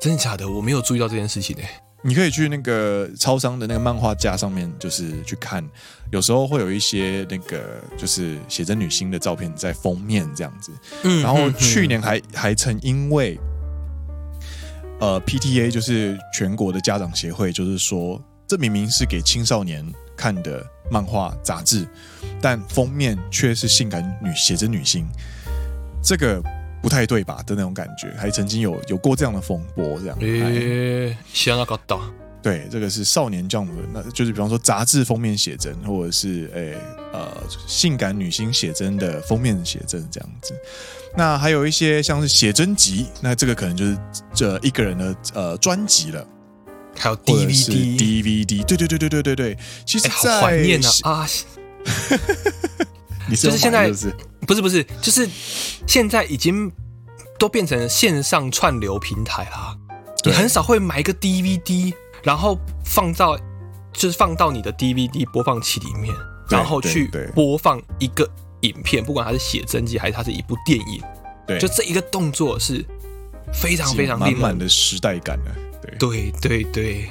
[0.00, 0.48] 真的假的？
[0.48, 1.62] 我没有注意到这件事情呢。
[2.06, 5.66] 你可以去那个超商的那个漫画架上面，就是去看，
[6.12, 10.70] 有时候会有一些那个就是写真女星的照片在封面这样子。
[11.04, 13.40] 嗯，然后去年还还曾因为
[15.00, 21.88] 呃，PTA 就是全国的家长协会，就是说，这明明是给青少年看的漫画杂志，
[22.40, 25.06] 但封面却是性感女写真女星，
[26.02, 26.42] 这个
[26.82, 27.42] 不太对吧？
[27.46, 30.16] 的那种感觉，还曾经有有过这样的风波，这样。
[30.20, 32.00] 诶，想那个到。
[32.42, 36.76] 对，这个是少年 Jump，那就是比方说杂志封面写真，或者是诶
[37.10, 37.26] 呃
[37.66, 40.54] 性感女星写真的封面写真这样子。
[41.16, 43.96] 那还有一些像是写真集，那这个可能就是
[44.34, 46.26] 这一个人的呃专辑了。
[46.96, 49.58] 还有 DVD，DVD，对对对对对对对。
[49.86, 51.28] 其实在，好怀念啊啊！
[53.28, 53.88] 你是就是现在
[54.46, 55.28] 不是不是，就是
[55.86, 56.70] 现在已经
[57.38, 59.76] 都变成线上串流平台啦。
[60.24, 61.92] 你很少会买一个 DVD。
[62.24, 63.36] 然后放到，
[63.92, 66.10] 就是放到你的 DVD 播放器里面，
[66.48, 68.26] 然后去播放一个
[68.62, 71.02] 影片，不管它是写真集还是它是一部电影，
[71.46, 72.82] 对，就这一个动作是
[73.52, 75.54] 非常非常满满的时代感的，
[75.98, 77.10] 对对对对。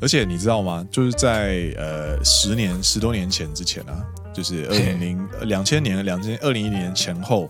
[0.00, 0.86] 而且你知道吗？
[0.90, 7.48] 就是在呃十年十多年前之前啊，就是二零零两千年两千二零一零年前后，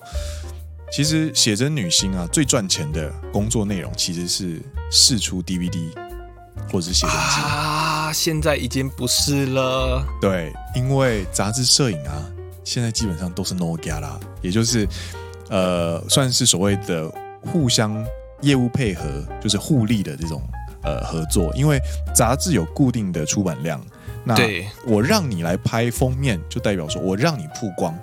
[0.93, 5.91] 其实写真女星啊最赚钱的工作内容其实是试出 DVD。
[6.71, 10.05] 或者是写真集啊，现在已经不是了。
[10.21, 12.25] 对，因为杂志摄影啊，
[12.65, 14.89] 现在基本上都是 Nokia 啦，也就是
[15.51, 18.05] 呃，算是所谓的互相
[18.41, 19.05] 业务配合，
[19.43, 20.41] 就是互利的这种
[20.85, 21.53] 呃合作。
[21.55, 21.81] 因为
[22.15, 23.81] 杂志有固定的出版量，
[24.25, 24.37] 那
[24.87, 27.99] 我让你来拍封面，就代表说我让你曝光，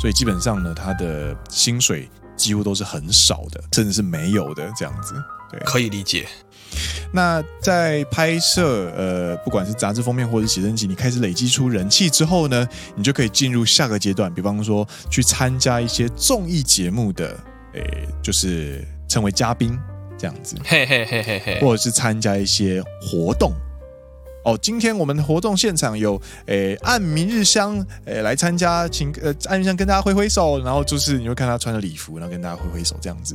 [0.00, 5.14] 所以基本上呢，他的薪水几乎都是很少的，甚至是没有的这样子。
[5.50, 6.26] 对，可以理解。
[7.12, 17.38] 那在拍摄呃，不管是杂志封面或者是写真集，你开始累积出人气之后呢，你就可以进入下个阶段，比方说去参加一些综艺节目的，
[17.74, 19.78] 诶，就是成为嘉宾
[20.18, 23.52] 这样子，嘿嘿嘿嘿嘿，或者是参加一些活动。
[24.44, 33.34] 哦，今天我们的活动现场有诶，按明日香诶来参加，请呃按明日香跟大家挥挥手，然后就是你会看他穿着礼服，然后跟大家挥挥手这样子。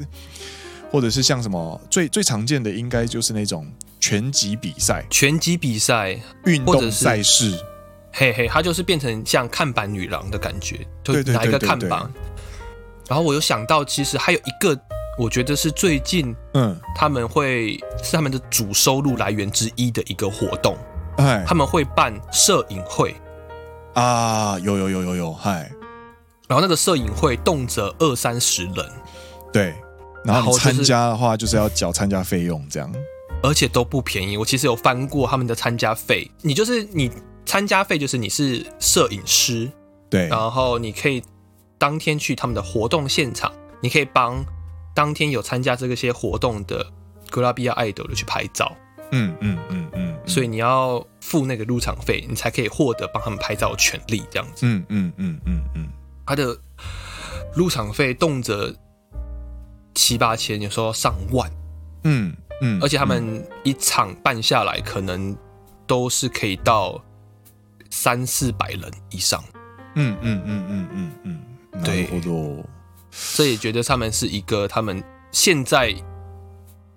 [0.90, 3.66] 或者是像什么最最常见的，应该就是那种
[4.02, 7.58] 拳击比赛、拳击比赛、运动赛事，
[8.12, 12.12] 嘿嘿，它就是变成像看板女郎的感觉，就拿一个看板。
[13.08, 14.78] 然后我有想到，其实还有一个，
[15.22, 20.76] 我觉得是最近，嗯，他们会是他们的主收入来源之一的一个活动，
[21.18, 23.16] 哎，他们会办摄影会。
[23.94, 25.72] 啊，有有有有有，嗨，
[26.48, 28.92] 然后那个摄影会动辄二三十人，
[29.54, 29.76] 对。
[30.26, 32.92] 然后参加的话，就是要缴参加费用，这样，
[33.44, 34.38] 而且都不便宜。
[34.38, 37.12] 我其实有翻过他们的参加费，你就是你
[37.46, 39.70] 参加费就是你是摄影师，
[40.10, 41.22] 对，然后你可以
[41.78, 44.44] 当天去他们的活动现场，你可以帮
[44.94, 46.86] 当天有参加这个些活动的
[47.30, 48.76] 格拉比亚爱豆的去拍照，
[49.12, 55.88] 嗯嗯嗯嗯，所以你要付那个入场费，你才可以获得帮他们拍照的权利，这样子，嗯嗯嗯嗯嗯，
[56.26, 56.58] 他的
[57.56, 58.76] 入场费动辄。
[59.94, 61.52] 七八千，有时候上万，
[62.06, 65.36] 嗯嗯，而且他们一场办下来，可能
[65.86, 67.00] 都是可以到
[67.90, 69.44] 三四百人以上，
[69.96, 71.12] 嗯嗯嗯嗯嗯
[71.74, 72.08] 嗯，对，
[73.36, 75.94] 这也觉得他们是一个，他们现在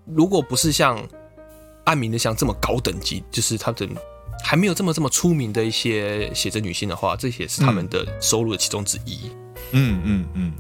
[0.07, 1.03] 如果不是像
[1.85, 3.89] 暗明的像这么高等级，就是他的
[4.43, 9.31] 还没有这么这么出名的一些写真女性的话，这也是他们的收入的其中之一，
[9.73, 10.53] 嗯嗯嗯。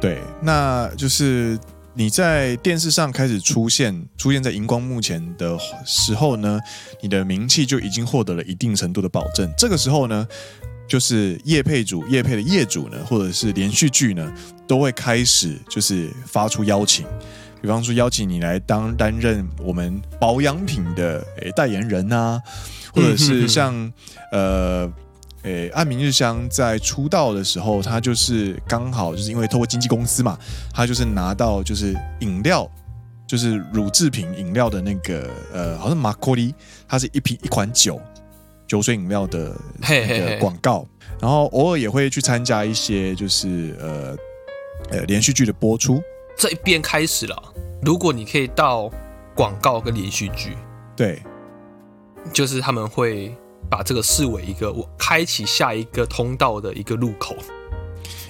[0.00, 1.58] 对，那就是
[1.92, 6.58] 你在电视上开始出现，出现在荧光幕前的时候呢，
[7.02, 9.52] 你的名气就已经获得了一定程度的保证。
[9.58, 10.26] 这个时候呢，
[10.90, 14.30] 就是业配主、业配的业主呢，或者是连续剧呢，
[14.66, 17.06] 都会开始就是发出邀请，
[17.62, 22.42] 比方说邀请你来当担任我们保养品的诶代言人啊，
[22.92, 23.92] 或者是像、
[24.32, 24.92] 呃。
[25.42, 30.38] 诶，安明日香在出道的时候，他就是刚好就是因为透过经纪公司嘛，
[30.70, 32.70] 他就是拿到就是饮料，
[33.26, 36.54] 就是乳制品饮料的那个呃，好像马可利，
[36.86, 37.98] 它是一瓶一款酒
[38.70, 40.86] 酒水饮料的那个广告，
[41.20, 44.16] 然后偶尔也会去参加一些就是呃
[44.90, 46.00] 呃连续剧的播出。
[46.38, 47.36] 这一边开始了，
[47.82, 48.88] 如果你可以到
[49.34, 50.56] 广告跟连续剧，
[50.94, 51.20] 对，
[52.32, 53.34] 就是他们会。
[53.68, 57.36] 把这个视为一个我开启下一个通道的一个入口。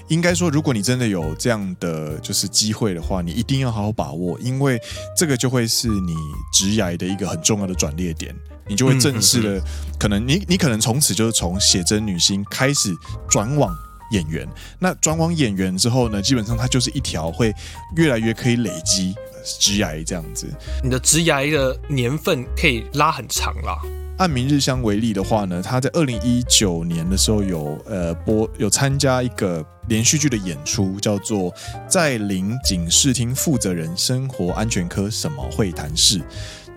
[0.09, 4.79] 应该说，如果你真的有这样的就是机会的话，你一定要好好把握，因为
[5.17, 6.15] 这个就会是你
[6.53, 8.37] 职涯的一个很重要的转捩点。
[8.71, 9.61] 你就会正式的，
[9.99, 12.95] 可能你你可能从此就是从写真女星开始
[13.29, 13.69] 转往
[14.13, 14.49] 演员。
[14.79, 17.53] 那转往演员之后呢，基本上它就是一条会
[17.97, 19.13] 越来越可以累积
[19.59, 20.47] 职涯这样子。
[20.85, 23.77] 你的职涯的年份可以拉很长啦。
[24.19, 31.51] 按明日香为例的话呢，他在二零一九年的时候有呃播有参加一个连续剧的演出，叫做
[31.89, 36.19] 《在林警视厅负责人生活安全科什么会谈室》。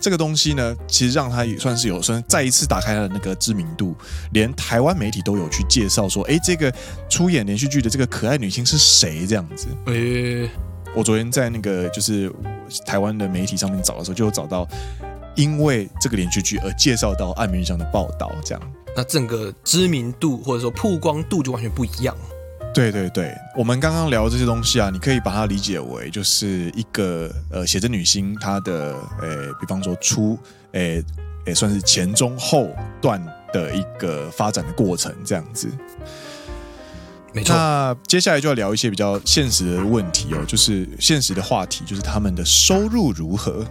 [0.04, 3.96] 这个东西呢，其实让他也算是有算再一次打开他的那个知名度，
[4.34, 6.70] 连台湾媒体都有去介绍说，哎，这个
[7.10, 9.26] 出演连续剧的这个可爱女星是谁？
[9.26, 9.68] 这样子。
[9.86, 10.50] 诶，
[10.94, 12.30] 我昨天在那个就是
[12.86, 14.68] 台湾的媒体上面找的时候，就有找到。
[15.36, 18.62] 因为这个连续剧而介绍到暗明上的报道，这样，
[18.96, 22.16] 那整个知名度或者说曝光度就完全不一样。
[22.74, 30.38] 对对对，我们刚刚聊这些东西啊，你可以把它理解为就是一个呃写真女星她的呃，比方说出
[30.72, 31.02] 呃，
[31.46, 35.70] 也算是前中后段的一个发展的过程，这样子。
[37.32, 37.56] 没错。
[37.56, 43.64] 那接下来就要聊一些比较现实的问题哦，就是现实的话题，就是他们的收入如何。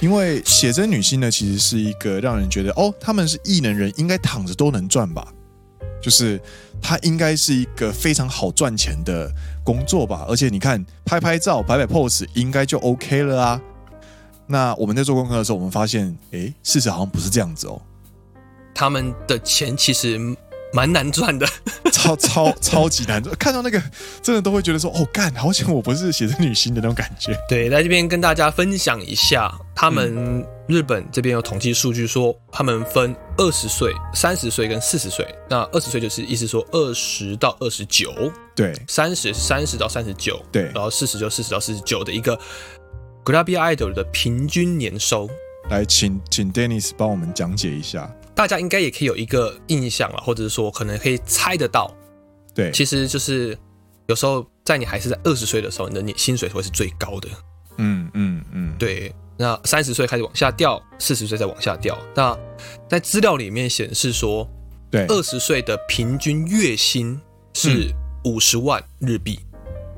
[0.00, 5.28] 因为写真女星呢，其实是一个让人觉得哦，他们是艺能人，应该躺着都能赚吧？
[6.02, 6.38] 就是
[6.82, 9.32] 它应该是一个非常好赚钱的
[9.64, 10.26] 工作吧？
[10.28, 13.60] 而且你看，拍拍照、摆摆 pose，应该就 OK 了啊。
[14.46, 17.80] 那我们在做功课的时候，我们发现，哎，事实好像不是这样子哦。
[18.74, 20.36] 他们的钱其实。
[20.74, 21.46] 蛮难赚的，
[21.92, 23.36] 超超超级难赚。
[23.36, 23.78] 看到那个，
[24.22, 35.22] 真的都会觉得说：“哦，干，好险我不是写真女星的那种感觉。”对，在这边跟大家分享一下，他们日本这边有统计数据说，他们分二十岁、三十岁跟四十岁。
[35.50, 38.10] 那二十岁就是意思说二十到二十九，
[38.56, 42.38] 对；三十三十到三十九，对；然后四十就四十到四十九的一个
[43.22, 45.28] Grabby Idol 的平均年收。
[45.68, 48.10] 来，请请 Dennis 帮我们讲解一下。
[48.34, 51.94] 大家应该也可以有一个印象了，或者是说可能可以猜得到，
[52.54, 53.56] 对，其实就是
[54.06, 57.28] 有时候在你还是在二十岁的时候，你的年薪水会是最高的，
[57.76, 59.14] 嗯嗯嗯，对。
[59.42, 61.98] 那三十岁开始往下掉，四十岁再往下掉。
[62.14, 62.38] 那
[62.88, 64.48] 在资料里面显示说，
[64.88, 67.20] 对，二十岁的平均月薪
[67.52, 67.92] 是
[68.24, 69.40] 五十万日币。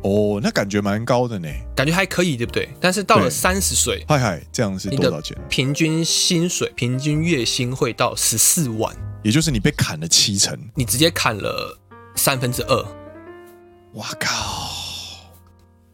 [0.02, 2.70] 哦，那感觉蛮高的呢，感觉还可以，对不对？
[2.80, 5.36] 但是到了三十岁，嗨嗨，这样是多少钱？
[5.50, 11.78] 平均薪水，平均月薪会到十四万，也就是你被砍了七成，你直接砍了
[12.16, 12.82] 三分之二。
[13.92, 14.70] 哇靠！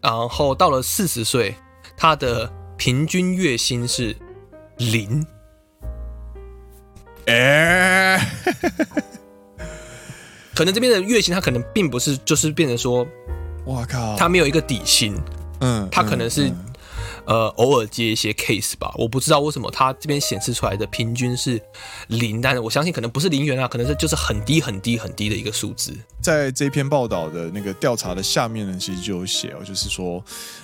[0.01, 1.57] 然后到了四十岁，
[1.97, 2.49] 他的
[2.81, 4.17] 平均月薪是
[4.79, 5.23] 零。
[7.27, 8.19] 哎，
[10.55, 13.07] 可能这边的月薪，他可能并不是，就是变成说。
[13.67, 15.15] 我靠，他没有一个底薪，
[15.61, 16.51] 嗯，他可能是、
[17.31, 21.63] 呃偶尔接一些 case 吧，我不知道为什么它这边显示出来的平均是
[22.09, 25.97] 零，但是我相信可能不是零元啊，可能是就是很低很低很低的一个数字。
[26.21, 30.23] 在这篇报道的那个调查的下面呢，其实就有写哦，就是说，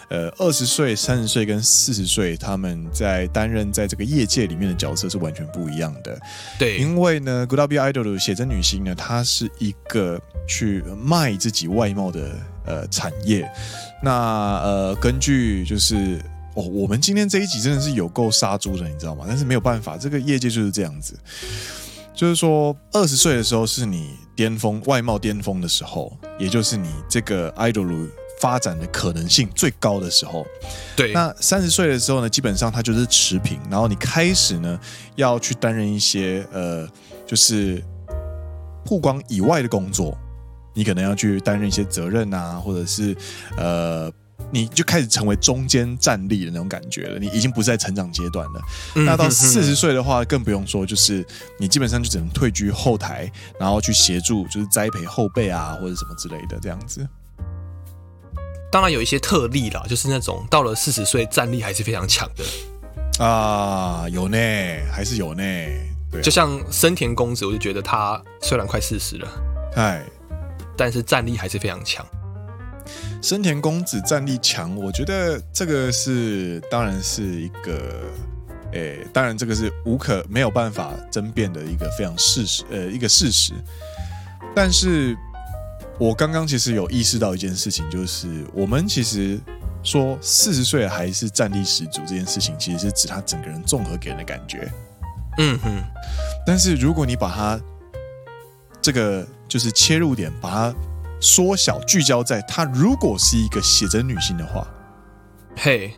[0.08, 6.18] 呃，二十岁、三十岁跟四十岁，他们在担任在这个业界里面的角色是完全不一样的。
[6.58, 12.36] 对，因为呢，Grabby Idol 的写真女星呢，她是一个去卖自己外貌的。
[12.68, 13.48] 呃，产业，
[14.02, 14.10] 那
[14.64, 16.20] 呃，根据就是
[16.56, 19.26] 哦，我们今天这一集真的是有够杀猪的，你知道吗？
[19.28, 21.14] 但是没有办法，这个业界就是这样子，
[22.14, 28.08] 就是说，二十岁的时候是你巅峰外貌巅峰的时候，也就是你这个 idol
[28.40, 30.46] 发展的可能性最高的时候。
[30.96, 34.80] 对，那三十岁的时候呢，基本上它就是持平，然后你开始呢
[35.14, 36.88] 要去担任一些呃，
[37.26, 37.84] 就是
[38.82, 40.16] 曝光以外的工作。
[40.72, 43.16] 你可能要去担任一些责任啊，或者是
[43.56, 44.12] 呃，
[44.50, 47.18] 你就开始成为中间站立的那种感觉了。
[47.18, 48.60] 你已经不是在成长阶段了。
[48.94, 51.26] 嗯、那到四十岁的话，更不用说，就是
[51.58, 57.06] 你基本上就只能退居后台，然后去协助，就是栽培后辈啊，或者什么之类的这样子。
[58.70, 64.38] 当然有一些特例啦，就是那种到了四十岁战力还是非常强的啊，有呢，
[64.92, 65.42] 还是有呢。
[66.10, 69.28] 对、啊，就像森田公子，我就觉得他虽然快四十了，
[69.76, 70.04] 哎。
[70.78, 72.04] 但是战力还是非常强。
[73.26, 78.04] 深田公子战力强，我觉得这个是当然是一个，
[78.70, 83.52] 诶，当然这个是无可没有办法争辩的一个非常事实，呃，一个事实。
[84.54, 85.16] 但是
[85.98, 89.40] 我刚刚其实有意识到一件事情，就是我们其实
[89.82, 94.70] 说四十岁还是战力十足这件事情，其实是指他整个人综合给人的感觉。
[95.38, 95.82] 嗯哼。
[96.46, 97.60] 但是如果你把他
[98.80, 100.74] 这个就是切入点，把它
[101.26, 104.64] 缩小，聚焦在她如果是一个写真女星的话，
[105.56, 105.92] 嘿，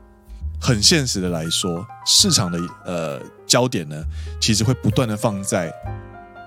[0.59, 4.03] 很现实的来说，市场的呃焦点呢，
[4.41, 5.70] 其实会不断的放在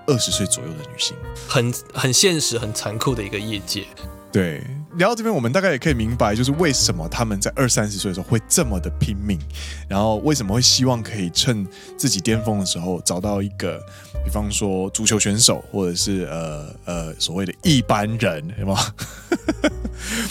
[0.07, 1.15] 二十岁左右的女性，
[1.47, 3.85] 很很现实、很残酷的一个业界。
[4.31, 4.65] 对，
[4.95, 9.39] 聊到这边，我们大概也可以明白，就是为什么他们在二三十岁的时候会这么的拼命，
[9.87, 11.65] 然后为什么会希望可以趁
[11.97, 13.79] 自己巅峰的时候找到一个，
[14.25, 18.75] 比方说足球选手，或者是呃呃所谓的一般人，对吗？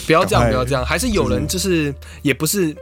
[0.05, 2.75] 不要这样，不要这样，还是有人就是也不是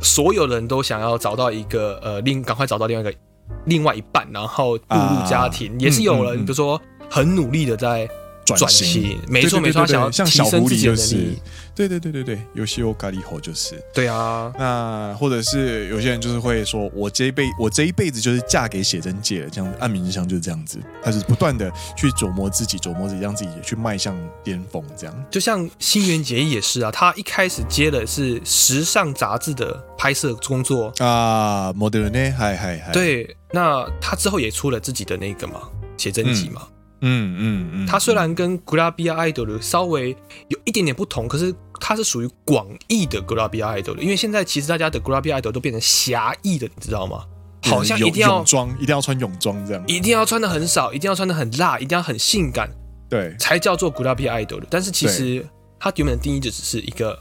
[0.00, 3.18] 所有人都想要找到一个呃另赶快找到另外一个
[3.66, 8.08] 另外一半，然后步入家庭，啊、也是有人，嗯嗯嗯、比如说很努力的在。
[8.56, 11.34] 转型，没错没错，想要像小狐狸就是，
[11.74, 25.24] 对对对对对，有些有咖喱猴就是，对啊，那或者是有些人就是会说，我这一辈我这一辈子就是嫁给写真界了，这样暗名之乡就是这样子，他是不断的去琢磨自己，琢磨自己，让自己去迈向巅峰，这样。
[25.30, 35.62] 就像新垣结衣也是啊，他一开始接的是时尚杂志的拍摄工作啊，model 呢，嗨嗨嗨，对，那他之后也出了自己的那个嘛
[35.96, 36.62] 写真集嘛。
[36.66, 40.16] 嗯嗯嗯嗯，嗯，他虽然跟 Grabia Idol 稍微
[40.48, 47.24] 有一点点不同，可是它是属于广义的 Grabia Idol，因为现在其实大家的 Grabia Idol 都变成狭义的，你知道吗？
[47.62, 52.70] 好像一定要泳装，一定要穿泳装这样，一定要穿的很少，一定要穿的很辣，一定要很性感，
[53.08, 54.62] 对，才叫做 Grabia Idol。
[54.70, 55.46] 但是其实
[55.78, 57.18] 它原本的定义就只是一个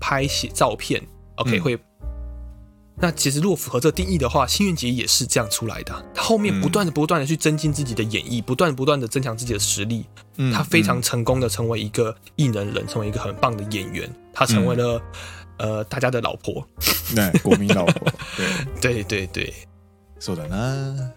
[0.00, 1.02] 拍写照片
[1.36, 1.78] ，OK、嗯、会。
[2.94, 6.04] 那其实如果符合这个定义的话，新垣结也是这样出来的。
[6.14, 10.04] 他后面不断的、不断的去增进自己的演绎，不断、不断的增强自己的实力。
[10.36, 14.08] 嗯，他非常成功的成为一个艺能人，成为一个很棒的演员。
[14.32, 15.02] 他成为了、
[15.58, 16.66] 嗯、呃大家的老婆，
[17.14, 18.12] 对，国民老婆。
[18.80, 19.54] 对 对对对，
[20.20, 21.12] 说的呢。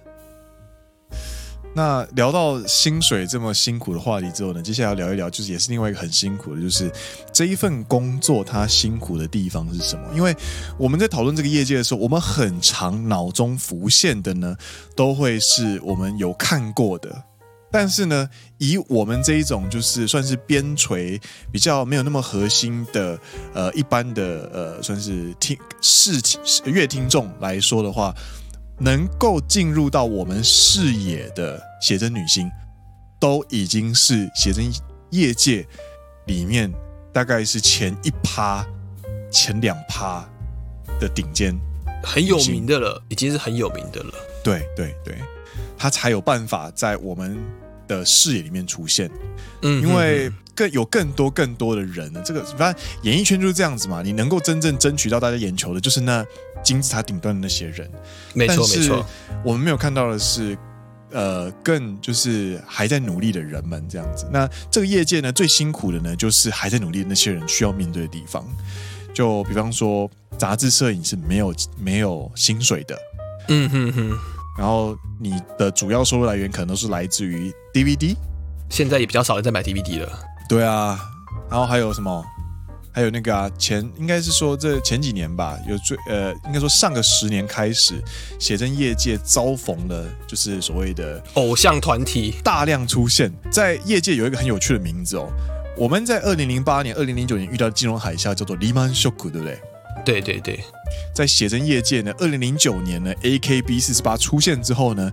[1.77, 6.89] 那聊到薪水这么辛苦的话题之后呢，接下来要聊一聊，就是也是另外一个很辛苦的，就是
[7.33, 10.07] 这一份工作它辛苦的地方是什么？
[10.15, 10.33] 因为
[10.77, 14.55] 我们在讨论这个业界的时候，我们很常脑中浮现的呢，
[14.95, 17.23] 都会是我们有看过的。
[17.69, 21.19] 但是呢，以我们这一种就是算是边陲
[21.51, 23.19] 比较没有那么核心的，
[23.53, 28.15] 呃，一般的呃，算是听视听乐听众来说的话。
[28.77, 32.49] 能够进入到我们视野的写真女星，
[33.19, 34.65] 都已经是写真
[35.11, 35.65] 业界
[36.25, 36.71] 里面
[37.13, 38.65] 大概是前一趴、
[39.31, 40.27] 前两趴
[40.99, 41.55] 的顶尖，
[42.03, 44.13] 很有名的了，已经是很有名的了。
[44.43, 45.17] 对对对，
[45.77, 47.37] 她才有办法在我们
[47.87, 49.09] 的视野里面出现。
[49.61, 56.25] 嗯，因为更有更多更多的人呢，这个反正演艺圈就是这样子嘛，你能够真正争取到大家眼球的，就是那。
[56.63, 57.87] 金字塔顶端的那些人，
[58.33, 59.05] 没错没错。
[59.43, 60.57] 我们没有看到的是，
[61.11, 64.27] 呃，更就是还在努力的人们这样子。
[64.31, 68.43] 那这个业界呢，最辛苦的呢，就是还在努力的那些人需要面对的地方。
[69.13, 70.09] 就比方说，
[70.39, 72.97] 杂志摄影是没有没有薪水的，
[73.49, 74.19] 嗯哼哼。
[74.57, 78.15] 然后你的主要收入来源可能都是来自于 DVD，
[78.69, 80.09] 现在也比较少人在买 DVD 了。
[80.47, 80.99] 对啊，
[81.49, 82.23] 然后还有什么？
[82.93, 88.01] 还有那个啊，前应该是说这前几年吧，有最呃，应该说上个十年开始，
[88.39, 95.27] 写真业界遭逢了就是所谓的偶像团体大量出现在业界，有一个很有趣的名字哦。
[95.75, 99.59] 我们在二零零八年、二零零九年遇到的金融海啸叫做 Lehman Shock，对不对？
[100.05, 100.63] 对对对，
[101.13, 105.11] 在写真业界呢，二零零九年呢，AKB 四十八出现之后呢，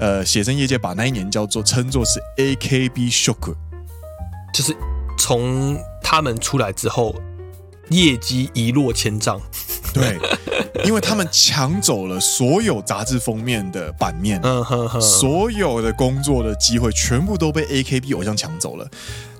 [0.00, 3.54] 呃，写真业界把那一年叫做称作是 AKB Shock，
[4.52, 4.76] 就是
[5.16, 5.78] 从。
[6.06, 7.14] 他们出来之后，
[7.88, 9.40] 业绩一落千丈。
[9.92, 10.18] 对，
[10.84, 14.40] 因为他们抢走了所有杂志封面的版面，
[15.00, 18.88] 所有的工作的机会全部都被 AKB 偶像抢走了。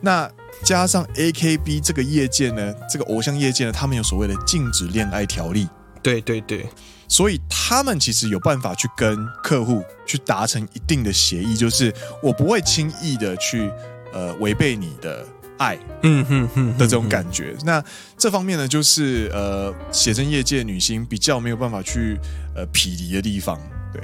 [0.01, 0.29] 那
[0.63, 5.69] 加上 AKB 这个业界呢，这个偶像业界呢，他们有所谓的禁止恋爱条例。
[6.03, 6.69] 对对对，
[7.09, 11.93] 所以他们其实有办法去跟客户去达成一定的协议，就是
[12.23, 13.71] 我不会轻易的去
[14.13, 15.27] 呃违背你的。
[15.57, 17.81] 爱，嗯哼哼的这种感觉，那
[18.19, 22.19] 这方面呢，就是呃，写真业界女星比较没有办法去
[22.57, 23.57] 呃匹敌的地方，
[23.93, 24.03] 对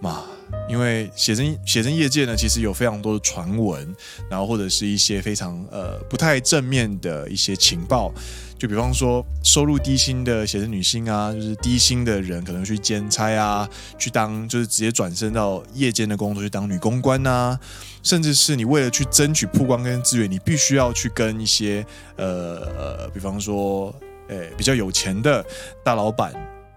[0.00, 0.22] 嘛？
[0.68, 3.94] 因为写真写真业界呢，其实有非常多的传闻，
[4.28, 8.12] 然后或者是一些非常呃不太正面的一些情报。
[8.58, 13.68] 就比方说，收入低薪的写真女星啊，就是低薪的人可能去兼差啊，
[13.98, 17.60] 去当就是直接转身到夜间的工作去当女公关啊，
[18.02, 21.84] 甚至是你为了去争取曝光跟资源，你必须要去跟一些
[22.16, 23.94] 呃呃，比方说，
[24.28, 25.44] 诶比较有钱的
[25.84, 26.32] 大老板，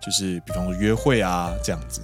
[0.05, 2.01] 就是比方说约会啊这样子，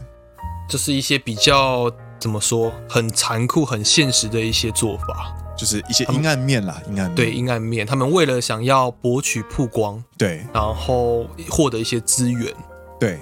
[0.68, 5.36] 这是一些比较怎么说，很残酷、很现实的一些做法。
[5.58, 7.16] 就是一些阴暗面啦，阴暗面。
[7.16, 7.88] 对，阴暗面。
[7.88, 12.54] 他们为了想要博取曝光，对，然后获得一些资源，
[13.00, 13.22] 对，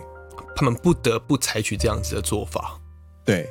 [0.56, 2.80] 他们不得不采取这样子的做法。
[3.24, 3.48] 对，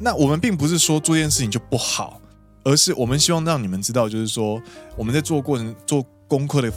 [0.00, 2.20] 那我们并不是说做这件事情就不好，
[2.64, 4.60] 而是我们希望让你们知道，就是说
[4.96, 6.72] 我们在做过程、做功课的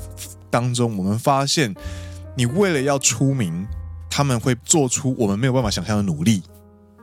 [0.52, 1.74] 当中，我们发现
[2.38, 3.66] 你为了要出名，
[4.16, 6.44] 他们会做出我们没有办法想象的努力，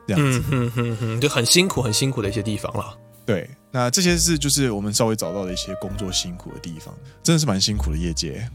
[0.07, 2.97] 这样子，嗯哼哼哼，就很辛苦、很辛苦的一些地方了。
[3.25, 8.49] 对，那这些是就是我们稍微找到的一些工作辛苦的地方，真的是蛮辛苦的业界。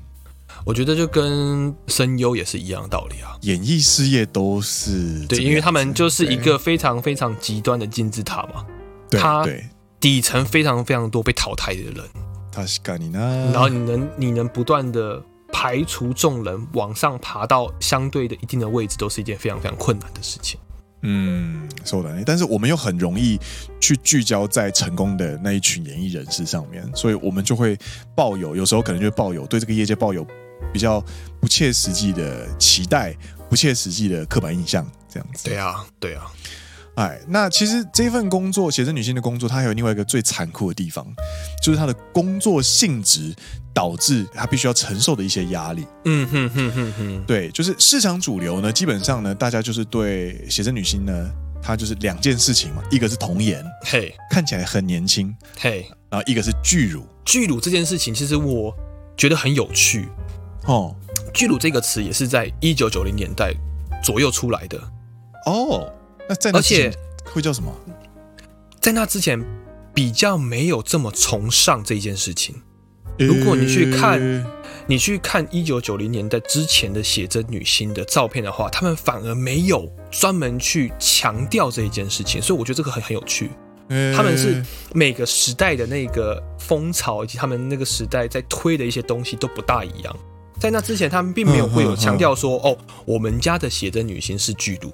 [0.65, 8.65] 我觉得就跟声优也是一样的道理啊，演艺事业都是对，因为他们就是一个非常非常极端的金字塔嘛，
[9.11, 9.67] 对，
[10.01, 12.03] 底层非常非常多被淘汰的人，
[12.51, 15.23] 他是干你呢，然后你能你能不断的
[15.59, 20.61] 排除众人往上爬到相对的一定的位置，都是一件非常非常困难的事情。
[21.01, 23.39] 嗯，说的，但是我们又很容易
[23.81, 27.75] 去聚焦在成功的那一群演艺人士上面，所以我们就会
[28.15, 30.27] 抱有，有时候可能就会抱有对这个业界抱有。
[30.73, 31.03] 比较
[31.41, 33.17] 不切实际的期待，
[33.49, 35.45] 不切实际的刻板印象，这样子。
[35.45, 36.27] 对啊，对啊。
[36.97, 41.07] 哎，那其实这份工作，写真女星的工作，它还有另外一个最残酷的地方，
[41.62, 43.34] 就是她的工作性质
[43.74, 45.86] 导致她必须要承受的一些压力。
[46.07, 47.24] 嗯哼哼哼哼。
[47.26, 51.30] 对，就是市场主流呢，基本上呢，大家就是对写真女星呢，
[51.62, 57.07] 她就是两件事情嘛，一个是童颜，嘿，看起来很年轻，嘿，然后一个是巨乳。
[57.26, 58.74] 巨乳这件事情，其实我
[59.18, 60.09] 觉得很有趣。
[60.64, 60.97] 哦，
[61.34, 63.53] 巨乳这个词也是在一九九零年代
[64.03, 64.80] 左右出来的。
[65.44, 65.92] 哦，
[66.29, 66.93] 那在那之前
[67.24, 67.74] 会叫什么？
[68.81, 69.43] 在那之前
[69.95, 72.55] 比较没有这么崇尚这件事情。
[73.18, 74.45] 如果你去看，欸、
[74.87, 82.43] 你去看一九九零年代之前的写真女星的照片的话，他们反而没有专门去强调这一件事情。
[82.43, 83.51] 所以我觉得这个很很有趣。
[83.89, 84.62] 欸、他们是
[84.93, 90.16] 每个时代的那个风潮以及他们那个时代在推的一些东西都不大一样。
[90.61, 94.93] 在那之前，他们并没有会有强调说，哦，我们家的写真女星是巨乳。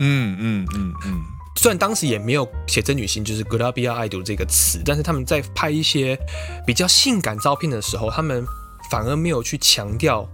[0.00, 1.22] 嗯嗯嗯嗯。
[1.56, 6.16] 虽然当时也没有写真女星就是 Grabia idol 这个词，但是他们在拍一些
[6.64, 8.44] 比较性感照片的时候，他们
[8.90, 10.28] 反而没有去强调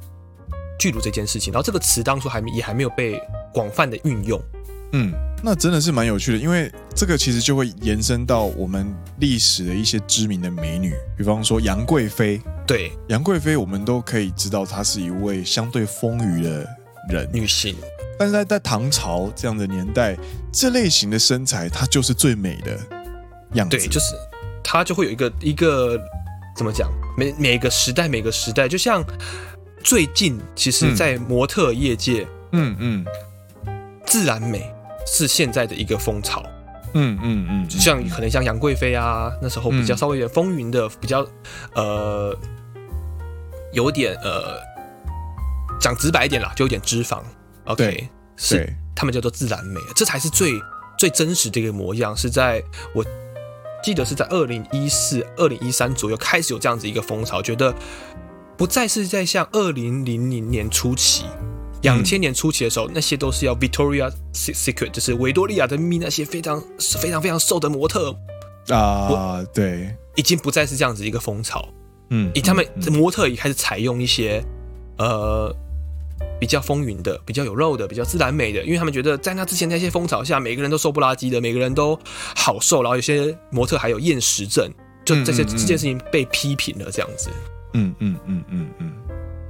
[0.79, 1.51] 巨乳这件事情。
[1.51, 3.19] 然后这个词当初还也还没有被
[3.55, 4.39] 广泛的运用。
[4.93, 5.13] 嗯，
[5.43, 12.41] 那真的是蛮有趣的，因为这个其实就会延伸到我们历史的一些知名的美女，比方说杨贵妃。
[12.67, 16.69] 对，杨贵妃，我们都可以知道她是一位相对丰腴的
[17.09, 17.75] 人，女性。
[18.19, 20.17] 但是在在唐朝这样的年代，
[20.53, 22.79] 这类型的身材，它就是最美的
[23.55, 23.77] 样子。
[23.77, 24.15] 对，就是
[24.63, 25.99] 它就会有一个一个
[26.57, 26.89] 怎么讲？
[27.17, 29.05] 每每个时代，每个时代，就像
[29.83, 33.07] 最近，其实，在模特业界，嗯嗯，
[34.07, 34.73] 自然美
[35.07, 36.43] 是现在的一个风潮。
[36.95, 41.27] 嗯嗯嗯，就像可能像杨贵妃啊，那时候比较稍微有点风云的，比较
[41.75, 42.37] 呃。
[43.73, 44.61] 有点呃，
[45.81, 47.21] 讲直白一点啦，就有点脂肪。
[47.65, 50.53] OK，是他们叫做自然美，这才是最
[50.99, 52.17] 最真实的一个模样。
[52.17, 52.63] 是在
[52.95, 53.05] 我
[53.83, 57.75] 记得是在二零一四、二零一三左右开始有这样子一个风潮，觉得
[58.57, 61.25] 不再是在像二零零零年初期、
[61.83, 68.17] 两千年初期的时候，嗯、那些都是要 Victoria Secret，就是维多利亚的秘密那些非常非常非常瘦的模特
[68.69, 71.69] 啊，对，已经不再是这样子一个风潮。
[72.11, 74.43] 嗯，以他们模特也开始采用一些，
[74.99, 75.55] 呃，
[76.41, 81.99] 比较丰腴的、比较有肉的、比较自然美的，因为他们觉得在那之前那些风潮下，每个人都瘦不拉几的，每个人都
[82.35, 84.71] 好瘦，然后有些模特还有厌食症，
[85.05, 87.31] 就这些这件事情被批评了，这样子。
[87.73, 88.45] 嗯嗯嗯。
[88.51, 88.93] 嗯嗯，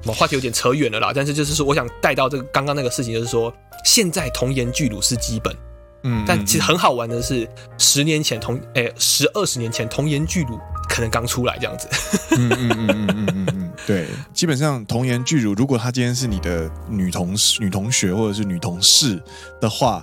[0.07, 3.53] 我话题有点扯远了啦，但是就是说，我想带到这个刚刚那个事情，就是说，
[3.85, 5.55] 现在童颜巨乳是基本，
[6.03, 10.59] 嗯，但其实很好玩的是，十年前童，哎，十二十年前童颜巨乳。
[10.87, 11.89] 可能刚出来这样子，
[12.37, 19.23] 嗯嗯嗯嗯嗯嗯嗯，对，基本上童颜巨乳，如果她今天是你的女同事、女同学或者是女同事
[19.61, 20.03] 的话，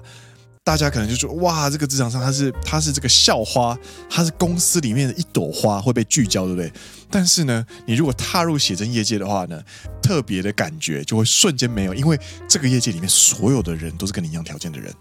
[0.64, 3.76] 大家可能就说哇，这个职场上她是她是这个校花，
[4.08, 6.72] 她是公司里面的一朵花，会被聚焦，对不对？
[7.10, 9.60] 但是呢，你如果踏入写真业界的话呢，
[10.02, 14.94] 特别的感觉就会瞬间没有，因为这个业界里面所有的人都是跟你一样条件的人。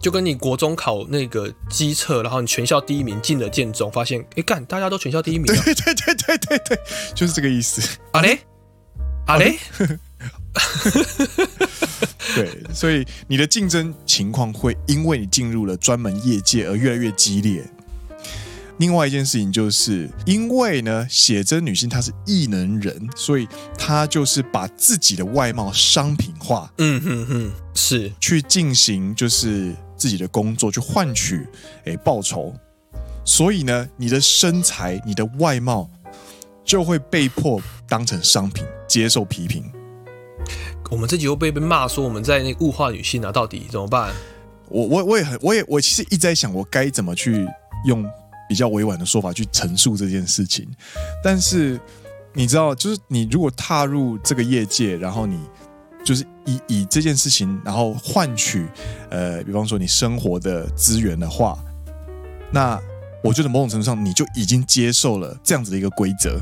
[0.00, 5.44] 就跟你国中考那个机测，然后你全校第一名进了建中，发现哎干，大家都全校第一名。
[5.52, 6.78] 对对对对对对，
[7.14, 7.98] 就是这个意思。
[8.12, 8.40] 啊嘞，
[9.26, 9.58] 啊嘞，
[12.34, 17.62] 对，所以你的竞争情况会因为你进入了专门业界而越来越激烈。
[18.78, 23.46] 另外一件事情就是因为呢，写真女性她是异能人，所以
[23.76, 26.72] 她就是把自己的外貌商品化。
[26.78, 29.76] 嗯哼哼，是去进行就是。
[30.00, 31.46] 自己的工作去换取
[31.84, 32.54] 诶报酬，
[33.22, 35.90] 所以呢，你的身材、你的外貌
[36.64, 39.62] 就会被迫当成商品接受批评。
[40.90, 44.10] 我们这集又被被骂说我们在那物化女性啊，到底怎么办？
[44.70, 47.46] 我我我也很我也我其实一直在想，我该怎么去
[47.84, 48.02] 用
[48.48, 50.66] 比较委婉的说法去陈述这件事情。
[51.22, 51.78] 但是
[52.32, 55.38] 你知道，就是你如果踏入这个业界，然后你
[56.04, 58.66] 就是以以这件事情，然后换取
[59.10, 61.58] 呃，比方说你生活的资源的话，
[62.52, 62.80] 那
[63.22, 66.40] 我觉得某种程度上你就已经接受了这样子的一个规则。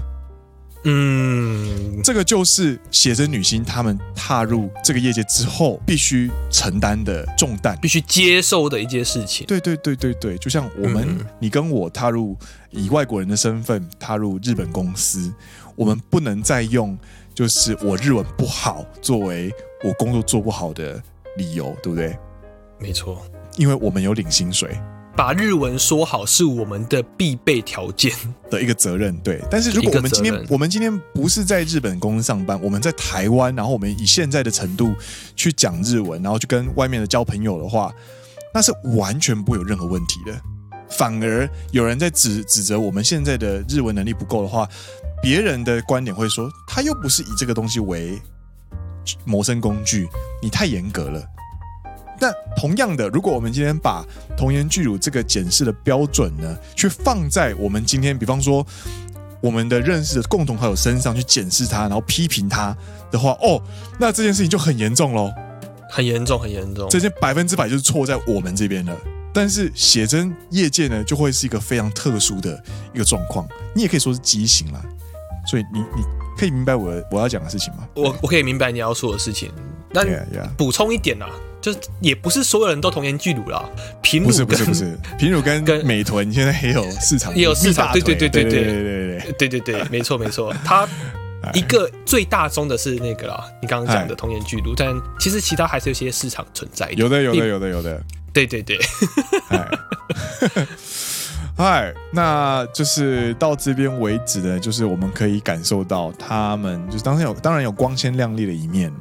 [0.85, 9.45] 嗯，这个就是写真女星她们踏入这个业界之后必须承担的重担，必须接受的一件事情。
[9.49, 12.37] 对对对对对，就像我们，嗯、你跟我踏入
[12.71, 15.35] 以外国人的身份踏入日本公司，
[15.75, 16.97] 我们不能再用
[17.39, 21.01] 就是我日文不好作为我工作做不好的
[21.37, 22.19] 理由，对不对？
[22.81, 23.23] 没错，
[23.57, 24.77] 因为我们有领薪水。
[25.17, 28.13] 把日文说好是我们的必备条件
[28.51, 29.41] 的一个责任，对。
[29.49, 34.93] 但是如果我们今天我们今天不是在日本公司上班，我们在台湾，然后我们以现在的程度
[35.37, 37.95] 去讲日文，然后去跟外面的交朋友的话，
[38.53, 40.37] 那是完全不会有任何问题的。
[40.91, 44.69] 反而有人在指指责我们现在的日文能力不够的话，
[45.23, 48.21] 别人的观点会说，他又不是以这个东西为
[49.25, 50.09] 谋生工具，
[50.43, 51.23] 你太严格了。
[52.21, 54.05] 但同样的，如果我们今天把
[54.37, 58.67] 童颜巨乳这个检视的标准呢，去放在我们今天，比方说
[59.41, 62.77] 我们的认识的共同好友身上去检视他，然后批评他
[63.11, 63.63] 的话，哦，
[64.01, 65.33] 那这件事情就很严重喽，
[65.89, 66.89] 很严重，很严重。
[66.91, 68.97] 这件百分之百就是错在我们这边了。
[69.33, 72.61] 但是写真业界呢，就会是一个非常特殊的
[72.93, 74.85] 一个状况，你也可以说是畸形了。
[75.49, 76.03] 所以你你
[76.37, 77.89] 可以明白我我要讲的事情吗？
[77.95, 79.51] 我我可以明白你要说的事情，
[79.93, 80.07] 但
[80.57, 81.29] 补充一点啊。
[81.61, 83.69] 就是也不是所有人都童颜巨乳啦，
[84.01, 84.97] 平乳不是不是不是。
[85.19, 89.63] 平乳跟跟美臀现在也有市场，也有市场，对对对对对对对对对对。
[89.73, 90.89] 对，没错没错，它
[91.53, 98.01] 一个最大宗的是那个啦，你刚刚讲的童颜巨乳，但其实其他还是有些市场存在的，有的有的有的有的，
[98.33, 98.79] 对对对。
[101.59, 108.93] 嗨，那就是到这边为止呢，就是我们可以感受到他们就是当然有当然有光鲜亮丽的一面，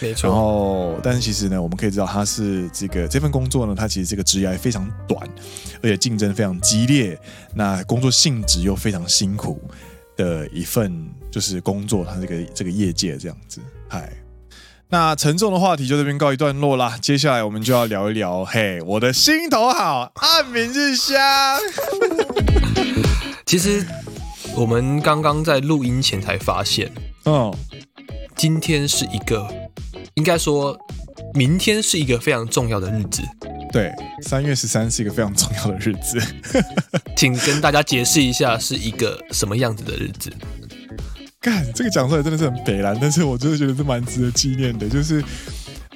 [0.00, 0.30] 没错。
[0.30, 5.22] 然后，但是其实呢，我们可以知道他是这个这份工作呢，他其实这个职涯非常短，
[5.82, 7.20] 而且竞争非常激烈，
[7.54, 9.60] 那工作性质又非常辛苦
[10.16, 14.10] 的一份就是工作，他这个这个业界这样子，嗨。
[14.90, 16.96] 那沉重的话题就这边告一段落啦。
[17.00, 21.16] 接下来我们就要聊一聊，嘿，我的心头好，暗明日香。
[23.44, 23.84] 其实
[24.54, 26.90] 我们刚刚在录音前才发现，
[27.24, 27.54] 哦，
[28.34, 29.46] 今天是一个，
[30.14, 30.74] 应该说，
[31.34, 33.22] 明天是一个非常重要的日子。
[33.70, 36.18] 对，三月十三是一个非常重要的日子。
[37.14, 40.32] 请跟大家解释一下，是一个什么样子的日子？
[41.74, 44.88] 这个讲出来真的是很北然，但是我就是觉得是蛮值得纪念的。
[44.88, 45.22] 就是，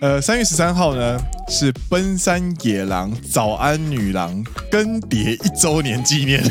[0.00, 6.42] 呃，三月十三号呢是奔山野狼早安女郎更迭一周年纪念。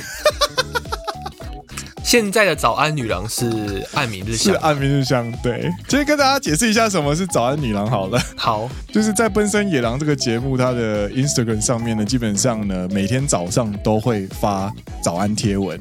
[2.12, 5.32] 现在的早安女郎是暗明日香，是暗明日香。
[5.42, 8.22] 对，今天跟大家解释一下什么是早安女郎好了。
[8.36, 14.70] 好，就是在《奔森野狼》这个节目，它的 Instagram 上面呢，基本上呢，每天早上都会发
[15.02, 15.80] 早安贴文。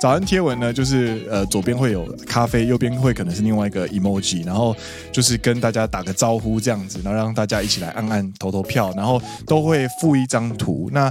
[0.00, 4.74] 早安贴文呢，就是呃，左边会有咖啡，右边会可能是另外一个 emoji，然后
[5.12, 10.90] 就是跟大家打个招呼这样子，然后让大家一起来按按投投票，然后都会附一张图。
[10.92, 11.08] 那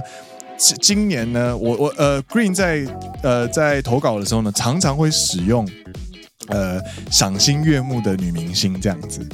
[0.58, 2.84] 今年呢，我我呃，Green 在
[3.22, 5.68] 呃在投稿的时候呢，常常会使用
[6.48, 6.80] 呃
[7.10, 9.26] 赏心悦目的女明星这样子。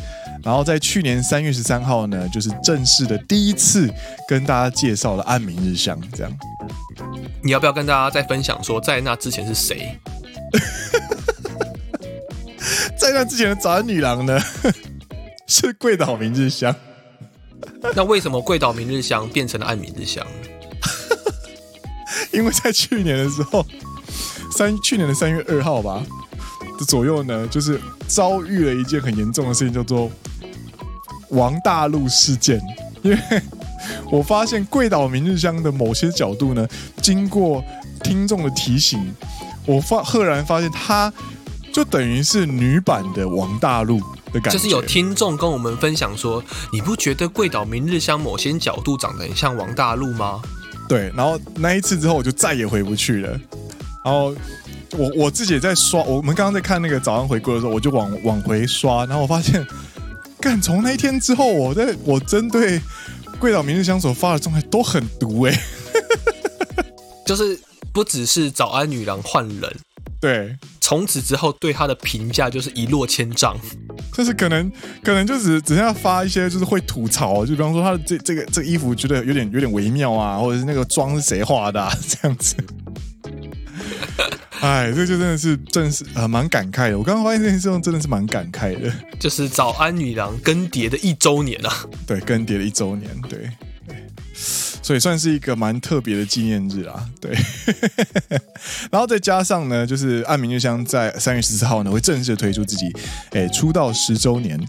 [0.42, 3.90] 然后在去年三月十三号呢，就是正式的第一次
[4.28, 6.30] 跟大家介绍了暗明日香这样。
[7.42, 9.98] 你要不要跟大家再分享说，在那之前是谁？
[12.98, 14.38] 在那之前的早安女郎呢，
[15.48, 16.74] 是贵岛明日香。
[17.94, 20.26] 那为什么贵岛明日香变成了暗明日香？
[22.32, 23.64] 因为在去年的时候，
[24.50, 26.02] 三去年的三月二号吧
[26.78, 30.10] 的左右呢，就是遭遇了一件很严重的事情，叫做
[31.30, 32.60] 王大陆事件。
[33.02, 33.18] 因为
[34.10, 36.66] 我发现贵岛明日香的某些角度呢，
[37.02, 37.62] 经过
[38.02, 39.14] 听众的提醒，
[39.66, 41.12] 我发赫然发现，她
[41.72, 44.00] 就等于是女版的王大陆
[44.32, 44.50] 的感觉。
[44.52, 46.42] 就是有听众跟我们分享说，
[46.72, 50.40] 你不觉得贵岛明日香某些角度长得很像王大陆吗？
[50.88, 53.30] 对，然后那一次之后，我就再也回不去了。
[54.04, 54.34] 然后
[54.92, 59.66] 我我自己也在刷，我们刚刚在看那个早安回顾的时候，我就往往回刷，然后我发现，
[60.40, 62.80] 干从那一天之后，我在我针对
[63.40, 65.58] 贵岛明日香所发的状态都很毒哎，
[67.24, 67.58] 就是
[67.92, 69.76] 不只是早安女郎换人。
[70.20, 73.56] 对，从此之后对她的评价就是一落千丈，
[74.14, 82.56] 就是可能可能就只只剩下发一些就是会吐槽，就比方说他的这这个这个衣服觉得有点有点微妙啊，或者是那个妆是谁画的啊，这样子。
[84.60, 86.98] 哎，这就真的是，真的是呃，蛮感慨的。
[86.98, 93.50] 我刚刚发现这件事情真的是蛮感慨的，就是早安女郎更迭的一周年啊，对，更迭的一周年，对
[93.86, 93.98] 对。
[94.84, 97.34] 所以算是一个蛮特别的纪念日啊，对。
[98.92, 102.92] 然后再加上呢，就是岸明日香在三月十四号呢会正式推出自己
[103.30, 104.60] 诶出道十周年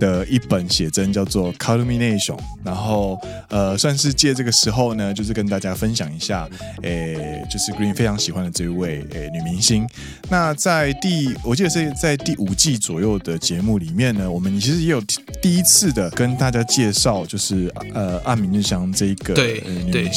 [0.00, 2.36] 的一本写真，叫做《Culmination》。
[2.64, 3.16] 然后
[3.48, 6.48] 呃，算是借这个时候呢，就是跟大家分享一下，
[6.82, 9.86] 诶，就是 Green 非常喜欢的这一位诶女明星。
[10.28, 15.00] 那在第我记得是在第五季左右的节目里面呢，我们其实也有
[15.40, 19.32] 第一次的跟大家介绍，就是呃岸明日香这一个。
[19.34, 19.59] 对
[19.92, 20.10] 对。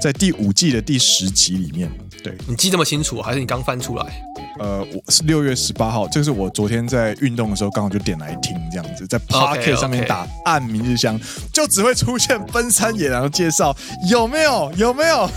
[0.00, 1.86] 在第五季的第十集里面，
[2.24, 4.22] 对，你记这么清楚，还是你刚翻出来？
[4.58, 11.20] 呃，我是六月十八号，这个是我昨天在运动的时候刚好就点来听，这样子在 Pocket 上面打暗明日香，
[11.52, 13.76] 就只会出现奔山野狼的介绍，
[14.08, 14.72] 有没有？
[14.74, 15.30] 有没有？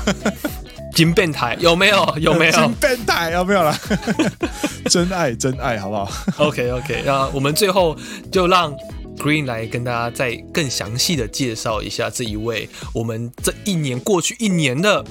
[0.95, 2.17] 金变态有没有？
[2.19, 2.53] 有没有？
[2.53, 3.77] 金变态有没有啦？
[4.89, 7.97] 真爱真爱，好不好？OK OK，那我们最后
[8.31, 8.73] 就让。
[9.17, 15.03] Green 来跟大家再更详细的介绍一下这一位我们这一年过去一年的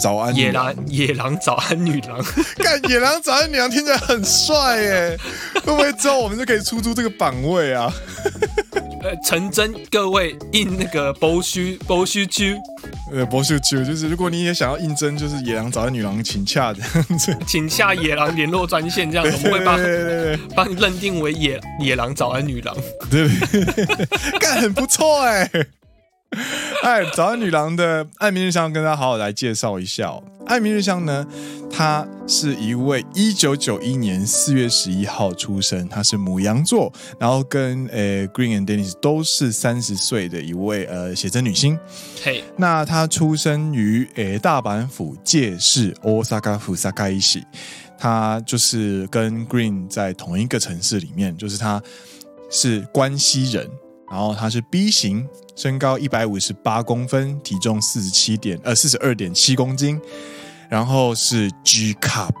[0.00, 2.22] 早安野狼野狼早安女郎，
[2.58, 5.18] 看野狼早安女郎听起来很帅耶，
[5.64, 7.92] 会不会之后我们就可以出租这个榜位啊？
[9.04, 12.56] 呃，诚征各位应那个博须博须区。
[13.12, 19.78] 呃，博秀区就是，如果你也想要应征，就是野狼找女郎，请洽这样子，请洽野狼联络专线这样子，我们会帮
[20.56, 22.74] 帮你认定为野野狼早安女郎，
[23.10, 23.28] 对，
[24.40, 25.50] 干很不错哎。
[26.82, 30.22] 哎，早安女郎的岸见日香，跟大家好好来介绍一下哦。
[30.46, 31.24] 岸见日香呢，
[31.70, 41.78] 她是一位一九九一年四月十一号出生，她是母羊座，然后跟呃 Green and Dennis 都是三十岁的一位呃写真女星。
[42.24, 47.44] 嘿，那她出生于呃大阪府堺市 Osaka 府 Sakaishi，
[47.96, 51.80] 她就是跟 Green 在同一个城市里面，就是她
[52.50, 53.70] 是关西人，
[54.10, 55.26] 然后他是 B 型。
[55.56, 60.00] 身高一百五十八公分，体重四十七点呃四十二点七公斤，
[60.68, 62.34] 然后是 G cup，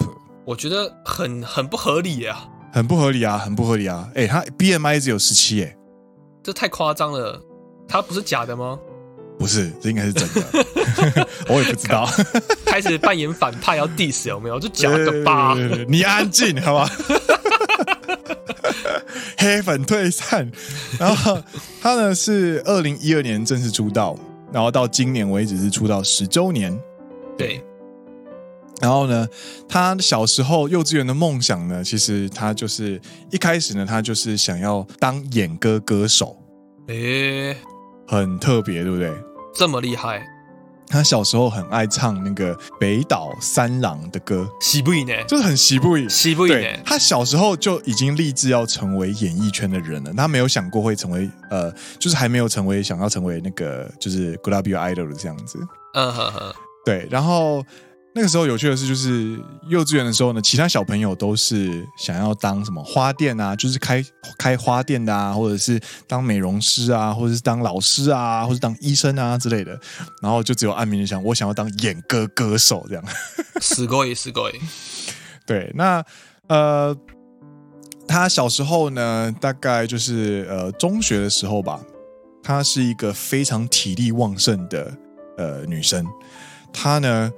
[0.44, 4.10] 我觉得很很不合理啊，很不合理啊，很不合理啊！
[4.16, 5.76] 哎，他 BMI 只有十七，哎，
[6.42, 7.40] 这太夸张了，
[7.86, 8.76] 他不是假的吗？
[9.38, 12.08] 不是，这应该是真的， 我也不知道。
[12.66, 14.58] 开始扮演反派要 diss 有没有？
[14.58, 15.54] 就假的吧？
[15.88, 16.90] 你安静好吧？
[19.38, 20.50] 黑粉退散，
[20.98, 21.42] 然后
[21.80, 24.16] 他呢是二零一二年正式出道，
[24.52, 26.78] 然后到今年为止是出道十周年。
[27.36, 27.62] 对，
[28.80, 29.26] 然后呢，
[29.68, 36.36] 他小时候幼稚园的梦想呢，其实他就是一开始呢，他就是想要当演歌歌手。
[36.88, 37.56] 诶，
[38.06, 39.10] 很特别，对不对？
[39.54, 40.22] 这么厉害。
[40.94, 46.54] 他小时候很爱唱那个北岛三郎的歌，喜不呢，就是很喜不喜不呢。
[46.84, 51.68] 他小时候就已经立志要成为演艺圈的人了，他没有想过会成为呃，
[51.98, 55.58] 就是还没有成为想要成为那个就是 Grab Idol 的这样子。
[55.94, 57.64] 嗯哼哼，对，然后。
[58.13, 59.39] 那个时候有趣的是，就是
[59.69, 64.03] 幼稚园的时候呢，其他小朋友都是想要当什么花店啊，就是开
[64.35, 69.79] 开花店的啊，或者是当美容师啊，或者是当老师啊，或者是当医生啊之类的。
[70.23, 73.03] 然后就只有岸见日香，我想要当演歌歌手这样。
[73.61, 74.59] すごいすごい。
[75.45, 76.03] 对，那
[76.47, 76.97] 呃，
[78.07, 81.79] 他小时候呢，大概就是呃中学的时候吧，
[82.41, 84.91] 她是一个非常体力旺盛的
[85.37, 86.03] 呃女生，
[86.73, 87.31] 她呢。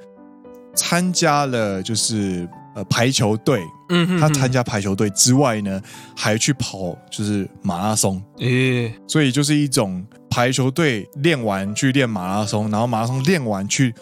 [0.76, 5.80] 参加了就是呃排球队，嗯哼哼，他参加排球队之外呢，
[6.14, 13.94] 还去跑就是马拉松，诶、欸，所以就是一种排球队练完去练马拉松，然后马拉松练完去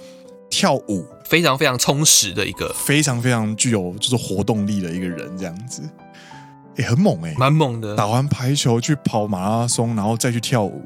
[0.51, 5.83] 跳舞，非常非常充实的一个，非常非常具有就是活动力的一个人，这样子，
[6.77, 7.95] 也、欸、很猛诶、欸，蛮猛的。
[7.95, 10.83] 打完排球去跑马拉松，然后再去跳舞，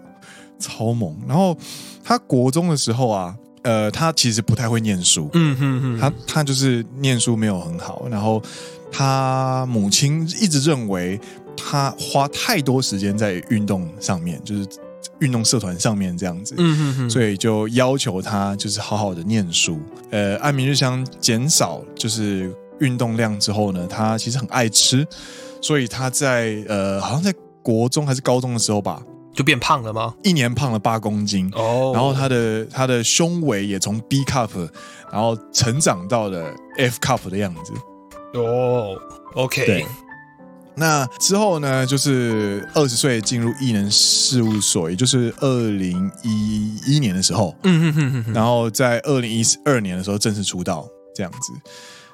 [0.58, 1.16] 超猛。
[1.26, 1.56] 然后
[2.04, 3.34] 他国中的时候啊。
[3.62, 8.42] 呃，他其实不太会念书，嗯哼哼，他他就是念书没有很好，然后
[8.90, 11.20] 他母亲一直认为
[11.56, 14.66] 他花太多时间在运动上面，就是
[15.18, 19.80] 运动社团上面这样子，嗯哼哼，所以就要求他就是好好的念书。
[20.10, 25.06] 呃，安明日香减少就是运动量之后呢，他其实很爱吃，
[25.60, 29.02] 所以他在呃，好像在国中还是高中的时候吧。
[29.38, 30.12] 就变胖了吗？
[30.24, 31.94] 一年胖了八公斤哦，oh.
[31.94, 34.68] 然后他的他的胸围也从 B cup，
[35.12, 37.72] 然后成长到了 F cup 的样子
[38.34, 38.98] 哦。
[39.36, 39.44] Oh.
[39.44, 39.86] OK，对。
[40.74, 47.54] 那之后呢，就是二十岁进入艺能事务所，也就是二零一一年的时候。
[48.34, 50.84] 然后在二零一二年的时候正式出道，
[51.14, 51.52] 这样子。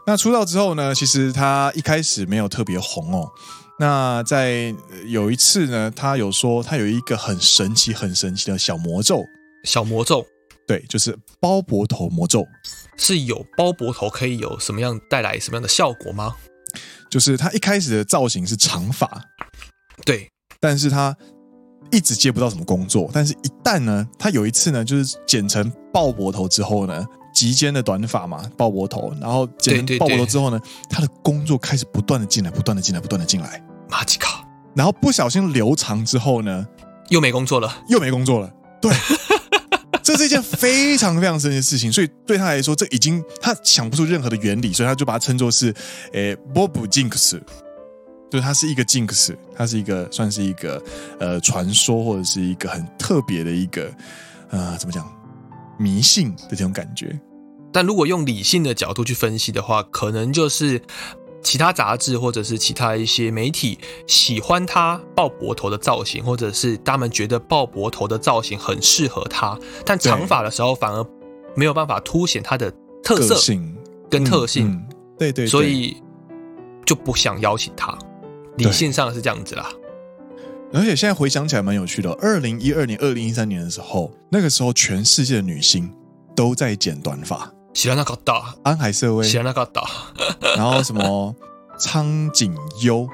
[0.06, 3.30] 那出道之后呢，其实他一开始没有特别红哦。
[3.78, 4.74] 那在
[5.06, 9.24] 有一次呢，他有说他有一个很神奇、很神奇的小魔咒，
[9.64, 10.24] 小魔咒，
[10.66, 12.46] 对，就是包脖头魔咒。
[12.96, 16.36] 是有包脖头可以有什么样带来什么样的效果吗？
[17.10, 19.20] 就是他一开始的造型是长发，
[20.04, 21.16] 对，但是他
[21.90, 27.04] 一直接不到什么工作，但是一旦呢，他有一次呢，就是剪成鲍伯头之后呢。
[27.34, 33.60] 及肩的短发嘛，鲍勃头，然后剪成鲍勃头之后呢，他的工作开始不断的进来，不断的进来，不断的进来。
[33.90, 34.42] 马吉卡，
[34.74, 36.66] 然后不小心留长之后呢，
[37.10, 38.50] 又没工作了，又没工作了。
[38.80, 38.92] 对，
[40.02, 41.92] 这是一件非常非常神奇的事情。
[41.92, 45.74] 所以对他来说，这已经他想不出任何的原理，所以他就把它称作是，
[46.12, 47.40] 诶，Bob Jinx，
[48.30, 50.82] 对，他是一个 Jinx，他是一个算是一个
[51.18, 53.92] 呃传说或者是一个很特别的一个
[54.50, 55.08] 呃怎么讲？
[55.78, 57.18] 迷信的这种感觉，
[57.72, 60.80] 但如果用理性的角度去分析的话，可能就是
[61.42, 71.04] 其他杂志或者是其他一些媒体喜欢他鲍伯头的造型，或者是他们觉得鲍伯头的造型很适合他，但长发的时候反而
[71.54, 72.72] 没有办法凸显他的
[73.02, 73.76] 特色性
[74.08, 74.86] 跟特性，嗯嗯、
[75.18, 75.96] 对，对对，所以
[76.86, 77.96] 就不想邀请他。
[78.56, 79.68] 理性上是这样子啦。
[80.74, 85.88] 而且现在回想起来蛮有趣的，二零一二年、二零一三年的时候，那个时候全世界的女星
[86.34, 88.54] 都在剪短发，喜拉那个大。
[88.64, 89.88] 安海瑟薇，喜拉那个大，
[90.56, 91.34] 然后什么
[91.78, 92.52] 苍井
[92.82, 93.06] 优，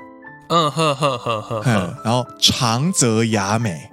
[0.48, 3.89] 嗯呵呵呵呵呵，然后长泽雅美。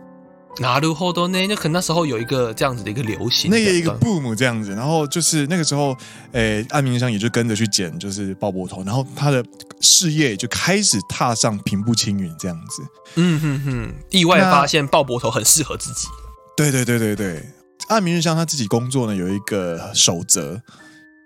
[0.59, 1.47] 那如后多呢？
[1.47, 5.95] 那可能那时候有一个这样子的一个流行，那个一个 boom 这样子，然后就是那个时候，
[6.31, 9.43] 诶、欸，岸见香也就跟着去剪，就是鲍勃头，然后他的
[9.81, 12.81] 事业就开始踏上平步青云这样子。
[13.15, 16.07] 嗯哼哼，意外发现鲍勃头很适合自己。
[16.55, 17.43] 对对对对对，
[17.89, 20.59] 暗明日香他自己工作呢有一个守则，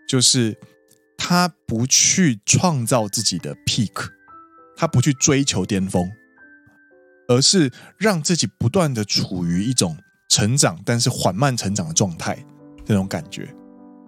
[0.10, 0.58] 就是
[1.18, 4.10] 他不去创造自己的 peak，
[4.76, 6.12] 他不去追求巅峰。
[7.28, 9.98] 而是让自己不断的处于一种
[10.30, 12.38] 成长，但是缓慢成长的状态，
[12.86, 13.48] 这种感觉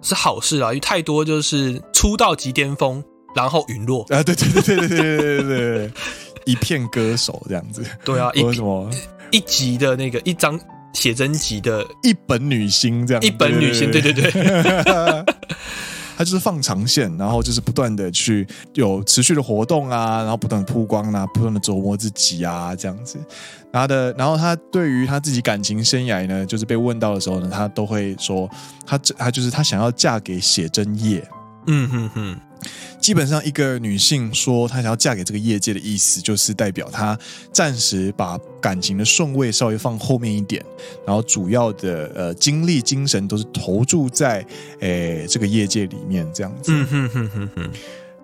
[0.01, 0.69] 是好事啊！
[0.69, 3.03] 因为太多就是出道即巅峰，
[3.35, 4.21] 然后陨落啊！
[4.23, 5.91] 对对对对对对对对对，
[6.45, 7.85] 一片歌手这样子。
[8.03, 8.89] 对啊，为什么
[9.31, 10.59] 一集的那个一张
[10.93, 14.29] 写真集的一本女星这样，一本女星，对对对。
[16.17, 23.17] 他就是放长线，然后就是不断的去有持续的活动啊，然后不断的曝光啊，不断的琢磨自己啊，这样子。
[23.71, 28.49] 然后的，然后他对于他自己感情生涯呢，就是被问到的时候呢，他都会说，
[28.85, 31.27] 他他就是他想要嫁给写真业。
[31.67, 32.39] 嗯哼哼。
[32.99, 37.17] 基本上，一个女性说她想要嫁给这个业界的意思，就是代表她
[37.51, 40.63] 暂时把感情的顺位稍微放后面一点，
[41.05, 44.45] 然后主要的呃精力、精神都是投注在
[44.79, 46.71] 诶、欸、这个业界里面这样子。
[46.73, 47.71] 嗯哼哼哼哼。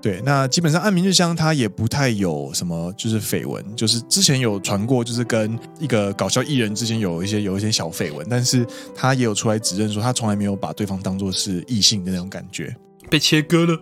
[0.02, 8.66] 对，那基本上安明日香她也不太有什么就是绯闻，就是之前有传过，就是跟一个搞笑艺人之间有一些有一些小绯闻，但是
[8.96, 12.74] 她也有出来指认说，她从来没有把对方当作是异性的那种感觉。
[13.10, 13.78] 被切割了，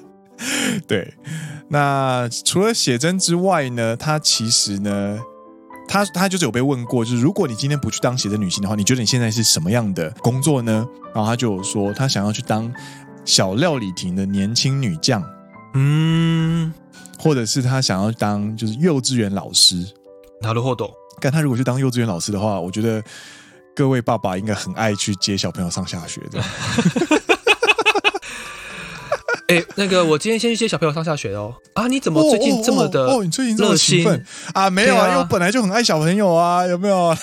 [0.86, 1.14] 对。
[1.68, 3.96] 那除了写真之外呢？
[3.96, 5.18] 他其实呢，
[5.88, 10.86] 他他就是有被问过，就是如果你今天不去当写真女星的话，你觉得你现在是什么样的工作呢？
[11.12, 12.72] 然后他就有说，他想要去当
[13.24, 15.24] 小料理亭的年轻女将，
[15.74, 16.72] 嗯，
[17.18, 19.84] 或者是他想要当就是幼稚园老师。
[20.42, 20.88] 拿了活动，
[21.20, 23.02] 但他如果去当幼稚园老师的话，我觉得
[23.74, 26.40] 各位爸爸应该很爱去接小朋友上下学的。
[29.48, 31.54] 哎、欸，那个，我今天先去接小朋友上下学哦。
[31.74, 33.22] 啊，你怎么最近这么的哦？
[33.22, 34.68] 你最近这么兴奋啊？
[34.68, 37.16] 没有啊，啊，因为我本来就很爱小朋友啊，有没有？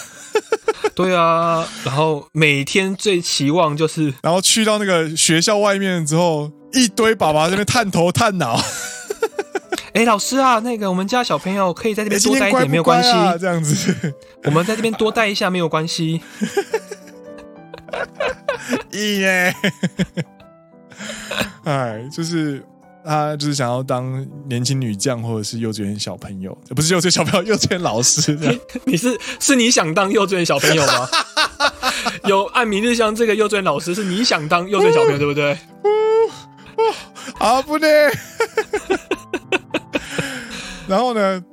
[0.95, 8.57] 对啊，然后每天最期望就是，然后去到那个学校外面之后，一堆爸爸在那边探头探脑。
[9.93, 13.09] 哎、欸，老师啊，那个我们家小朋友可以在这边多待一点，没有关系，
[13.39, 14.13] 这样子，
[14.45, 16.21] 我们在这边多待一下没有关系。
[18.91, 19.55] 咦耶！
[21.63, 22.63] 哎，就是
[23.05, 28.33] 他，就是想要当年轻女将，或者是幼稚园小朋友，不是幼稚园小朋友，幼稚园老师。
[28.39, 31.09] 你，你是是你想当幼稚园小朋友吗？
[32.25, 35.57] 有岸明日香这个幼稚园老师，是你想当幼稚园小朋友，对不对？
[37.39, 37.87] 啊不呢。
[40.87, 41.43] 然后呢，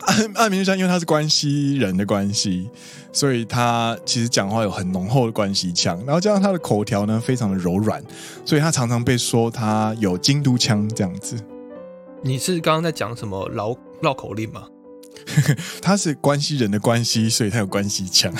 [0.00, 2.68] 岸岸明日香，因为他是关西人的关系。
[3.12, 8.02] 所以他其实讲话有很浓厚的关系腔，然后加上他的口条呢非常的柔软，
[8.44, 11.36] 所以他常常被说他有京都腔这样子。
[12.22, 14.66] 你是刚刚在讲什么绕绕口令吗？
[15.82, 18.32] 他是关西人的关系，所以他有关西腔。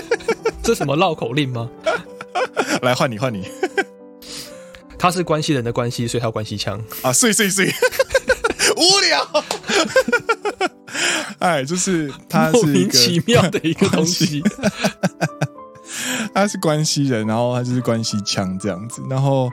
[0.62, 1.70] 这什么绕口令吗？
[2.82, 3.48] 来换你换你。
[4.98, 7.66] 他是关系人的关系，所以他有关系腔啊，碎碎碎，
[8.76, 9.44] 无聊。
[11.40, 14.42] 哎，就是他是一个莫名其妙的一个东西。
[16.34, 19.48] 他是关西人，然后他就是关西腔这样子，然后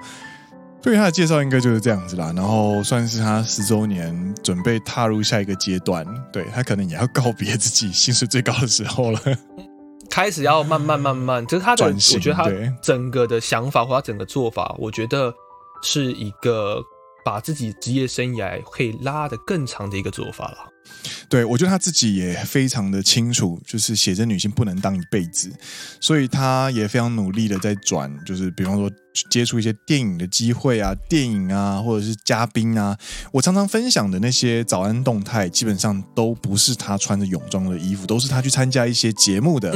[0.82, 2.34] 对于他的介绍应该就是这样子啦。
[2.36, 9.20] 然后算是他十周年准备踏入下一个阶段，对，他可能也要告别自己薪水最高的时候了，
[10.10, 12.49] 开始要慢慢慢慢，就是他的，转型，我觉得他
[12.82, 15.32] 整个的想法或他整个做法，我觉得
[15.84, 16.82] 是一个
[17.24, 20.70] 把自己职业生涯可以拉得更长的一个做法了。
[21.29, 25.51] 对，我觉得他自己也非常的清楚，就是写真女性不能当一辈子，
[25.99, 28.91] 所以他也非常努力的在转，就是比方说
[29.29, 32.97] 接触一些电影的机会啊，电影啊，或者是嘉宾啊。
[33.31, 39.71] 我常常分享的那些早安动态，基本上都不是他穿着泳装的衣服，都是他去参加一些节目的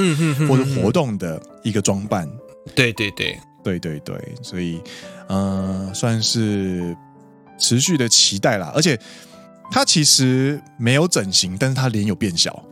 [0.48, 2.30] 或者活动的一个装扮。
[2.76, 4.82] 对对对对对对，所以
[5.30, 6.96] 嗯、呃，算是
[7.58, 9.00] 持续的期待啦，而且。
[9.72, 12.64] 他其实没有整形，但是他脸有变小。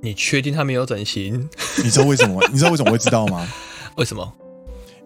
[0.00, 1.48] 你确定他没有整形？
[1.82, 2.40] 你知道为什么？
[2.52, 3.48] 你知道为什么会知道吗？
[3.96, 4.32] 为什么？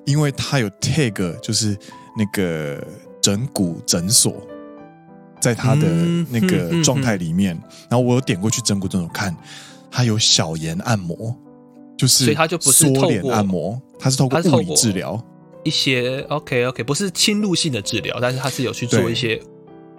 [0.04, 1.76] 因为他有 tag，就是
[2.16, 2.84] 那个
[3.20, 4.34] 整骨诊所，
[5.40, 5.86] 在他的
[6.30, 7.54] 那个状态里面。
[7.54, 9.34] 嗯嗯嗯、然后我有点过去整骨诊所看，
[9.90, 11.34] 他有小颜按摩，
[11.96, 15.24] 就是所以他就不是缩脸按摩，他是透过物理治疗
[15.62, 19.40] 一些 OK OK，不是侵入性的治疗，但是他是有去做一些。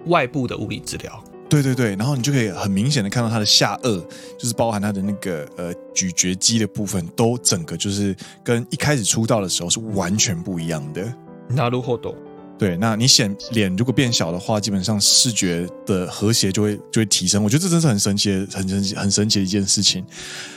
[0.05, 4.01] 外部的物理治疗，对对对，然后你就可以很明显的看到他的下顎，
[4.37, 11.03] 就是包含他的那个呃咀嚼肌的部分，都整个就是跟一开始出道的时候是完全不一样的。
[11.49, 12.15] なるほど。
[12.57, 17.43] 对，那你显脸如果变小的话，基本上视觉的和谐就会就会提升。
[17.43, 20.05] 我觉得这真是很神奇的、很神奇、很神奇的一件事情。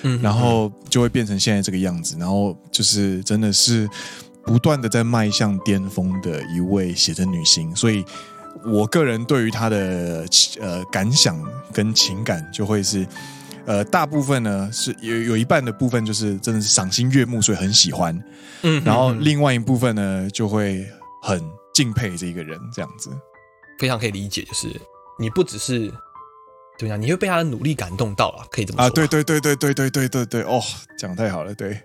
[0.03, 3.89] 嗯，然后就会变成现在这个样子，然后就是真的是
[4.45, 8.05] 不断的在迈向巅峰的一位写真女星，所以。
[8.66, 10.26] 我个人对于他的
[10.60, 11.38] 呃感想
[11.74, 13.08] 跟情感，就会是
[13.66, 18.18] 呃大部分呢是有有一半的部分就是真的是赏心悦目，所以很喜欢，
[18.64, 20.88] 嗯，然后另外一部分呢就会
[21.22, 21.44] 很
[21.74, 23.10] 敬佩这一个人这样子，
[23.80, 24.68] 非常可以理解，就是
[25.20, 25.92] 你不只是
[26.78, 28.86] 对呀，你会被他的努力感动到了，可以这么说。
[28.86, 30.62] 啊，对对对对对对对对对，哦，
[30.98, 31.82] 讲太好了，对。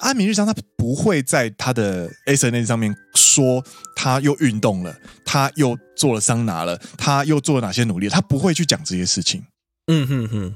[0.00, 3.62] 安明日香，他不会在他的 SNS 上面说
[3.94, 4.94] 他又运动了，
[5.24, 9.44] 他又做了桑拿了，他又做了哪些努力，他不会去讲这些事情。
[9.88, 10.54] 嗯哼哼，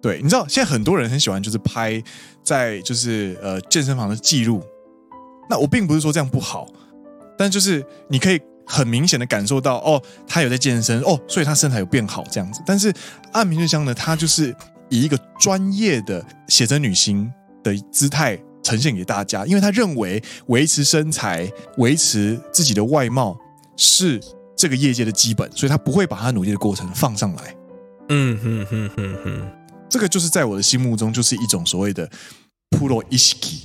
[0.00, 2.02] 对，你知道现在很多人很喜欢就是拍
[2.44, 4.62] 在就是呃健身房的记录，
[5.50, 6.68] 那我并不是说这样不好，
[7.36, 12.60] 但就是你可以很明显的感受到哦，他有在健身哦，所以他身材有变好这样子。
[12.64, 12.92] 但是
[13.32, 14.54] 安岷日香呢，他就是
[14.90, 17.28] 以一个专业的写真女星
[17.64, 18.38] 的姿态。
[18.65, 23.37] 呈现给大家，因为他认为维持身材、维持自己的外貌
[23.75, 24.21] 是
[24.55, 27.55] 这个业界的基本，所以他不会把他努力的过程放上来。
[28.09, 29.51] 嗯哼哼哼哼，
[29.89, 32.09] 这个就是在我的心目中就是一种所谓的
[32.69, 33.61] pro ishiki，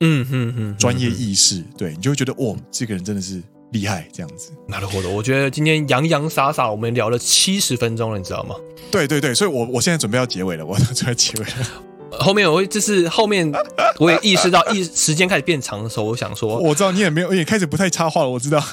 [0.00, 4.50] 嗯哼哼，专业意识，对，你就会觉得哦，这个人真的是厉害，这样子。
[4.68, 8.56] なるほど，我觉得今天洋洋洒洒我们聊了七十分钟了，你知道吗？
[8.90, 11.82] 对对对，所以我我现在准备要结尾了，我准备要结尾了。
[12.19, 13.51] 后面我会就是后面
[13.97, 18.29] 我也意识到，一时间开始变长的时候，我想说，我知道你也没有，也开始不太插话了。
[18.29, 18.63] 我知道，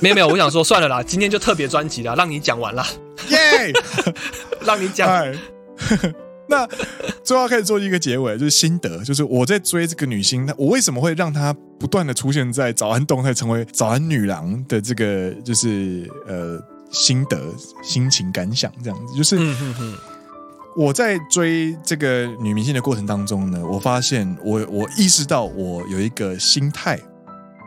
[0.00, 2.86] 没有没有，我想说算了啦，今天就特别专辑啦，让你讲完啦，
[3.28, 3.72] 耶
[4.64, 5.26] 让你讲。
[6.48, 6.68] 那
[7.24, 17.40] 最后开始做一个结尾，就是心得，就是我在追这个女星，我为什么会让她不断的出现在早安动态，成为早安女郎的这个就是呃心得、
[17.82, 19.36] 心情感想这样子，就是。
[19.38, 19.98] 嗯哼哼
[20.74, 26.98] 我在追这个女明星的过程当中呢，我发现我我意识到我有一个心态，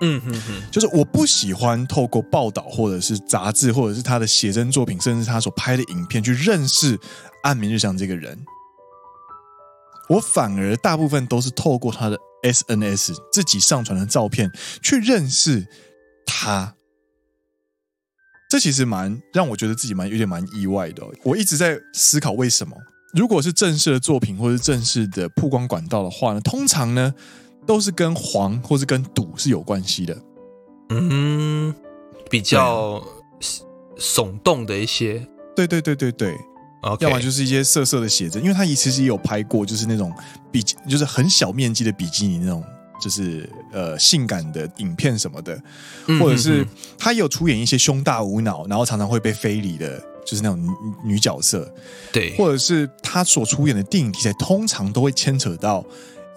[0.01, 6.99] 嗯哼哼，就是我不喜欢透过报道或者是杂志或者是他的写真作品，甚至他所拍的影片去认识
[7.43, 8.43] 安明日香这个人，
[10.09, 14.51] 我反而大部分都是透过他的 SNS 自己上传的照片
[14.81, 15.67] 去认识
[16.25, 16.73] 他。
[18.49, 22.75] 这其实蛮让我觉得自己蛮有点蛮意外的，我一直在思考为什么。
[23.15, 27.13] 如果是正式的作品或是正式的曝光管道的话呢，通常呢
[27.65, 30.17] 都是跟黄或是跟赌是有关系的，
[30.89, 31.73] 嗯，
[32.29, 33.01] 比较
[33.97, 36.35] 耸动的一些，对对对对对
[36.83, 37.03] ，Okay.
[37.03, 40.13] 要么就是一些色色的写真，因为他其实也有拍过，就是那种
[40.51, 42.61] 比就是很小面积的比基尼那种，
[43.01, 45.57] 就是呃性感的影片什么的，
[46.19, 46.67] 或者是
[46.99, 50.03] 他也有出演一些胸大无脑，然后常常会被非礼的。
[50.25, 51.71] 就是那种女女角色，
[52.11, 55.85] 对，或者是她所出演的电影题材，通常都会牵扯到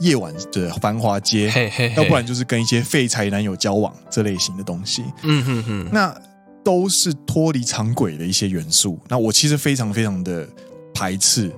[0.01, 5.03] 夜晚的繁华街，嘿嘿嘿要不然就是跟一些废柴男友交往这类型的东西。
[5.23, 6.15] 嗯哼哼，那
[6.63, 9.01] 都是脱离常轨的一些元素。
[9.09, 10.47] 那我其实非常非常的
[10.93, 11.51] 排斥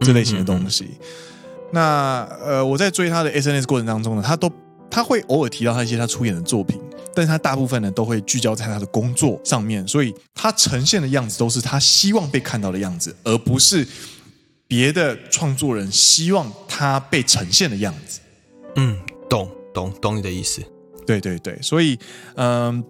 [0.00, 0.84] 这类型的东西。
[0.84, 4.50] 嗯、哼哼那呃，我在追他的 SNS 过程当中呢，他都
[4.90, 6.78] 他会偶尔提到他一些他出演的作品，
[7.14, 13.86] 但是他大部分呢都会聚焦在他的工作上面，所以他呈现的样子都是他希望被看到的样子，而不是
[14.66, 18.20] 别的创作人希望他被呈现的样子。
[18.76, 18.98] 嗯，
[19.28, 20.62] 懂懂懂你的意思。
[21.06, 21.98] 对对对，所以
[22.36, 22.84] 嗯。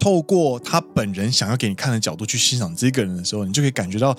[0.00, 4.12] 透过他本人想要给你看的角度去欣赏这个人的时候，你就可以感觉到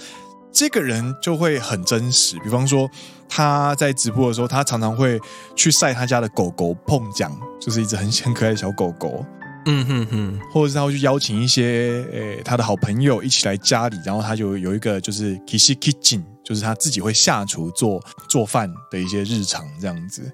[0.53, 2.37] 这个人就会很真实。
[2.39, 2.89] 比方说
[3.27, 5.19] 他在直播的时候，他常常会
[5.55, 9.25] 去晒他家的狗狗碰奖，就是一只很很可爱的小狗狗。
[9.65, 17.99] 嗯哼哼，或者是他会去邀请一些诶他的好朋友一起来家里，然后他就有一个就是 Kishi Kitchen，就是他自己会下厨做
[18.29, 20.31] 做饭的一些日常这样子。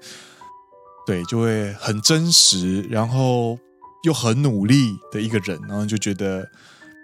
[1.06, 3.58] 对，就会很真实，然后。
[4.04, 6.48] 又很努力的一个人，然后就觉得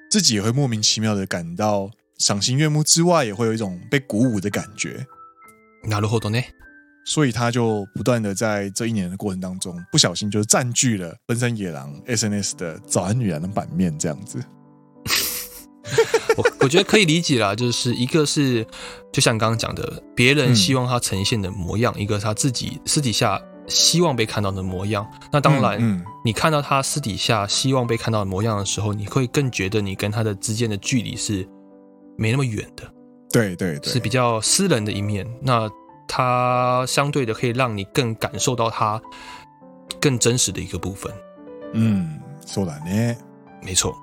[0.10, 5.07] 自己也会莫名其妙的感到赏心悦目之外，也会有一种被鼓舞的感觉。
[5.85, 6.45] なるほどね。
[7.07, 14.43] 所以他就不断的在这一年的过程当中，不小心就占据了奔三野郎 SNS 的早安女郎的版面，这样子。
[16.37, 18.67] 我我觉得可以理解啦，就是一个是
[19.13, 23.41] 就像刚刚讲的，别人希望他呈现的模样，嗯、一个是他自己私底下。
[23.69, 31.47] 希望被看到的模样，那当然，嗯嗯、你看到他私底下希望被看到的模样的时候，你会更觉得你跟他的之间的距离是
[32.18, 32.84] 没那么远的。
[33.32, 35.28] 对对对，是比较私人的一面。
[35.42, 35.70] 那
[36.08, 39.02] 它相对的可以让你更感受到它
[40.00, 41.12] 更真实的一个部分。
[41.74, 43.16] 嗯，说的呢，
[43.62, 43.96] 没错。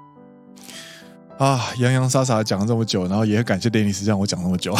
[1.38, 4.76] 啊，洋洋洒洒讲了这么久，然后也很感谢 Dennis 让我讲那么久。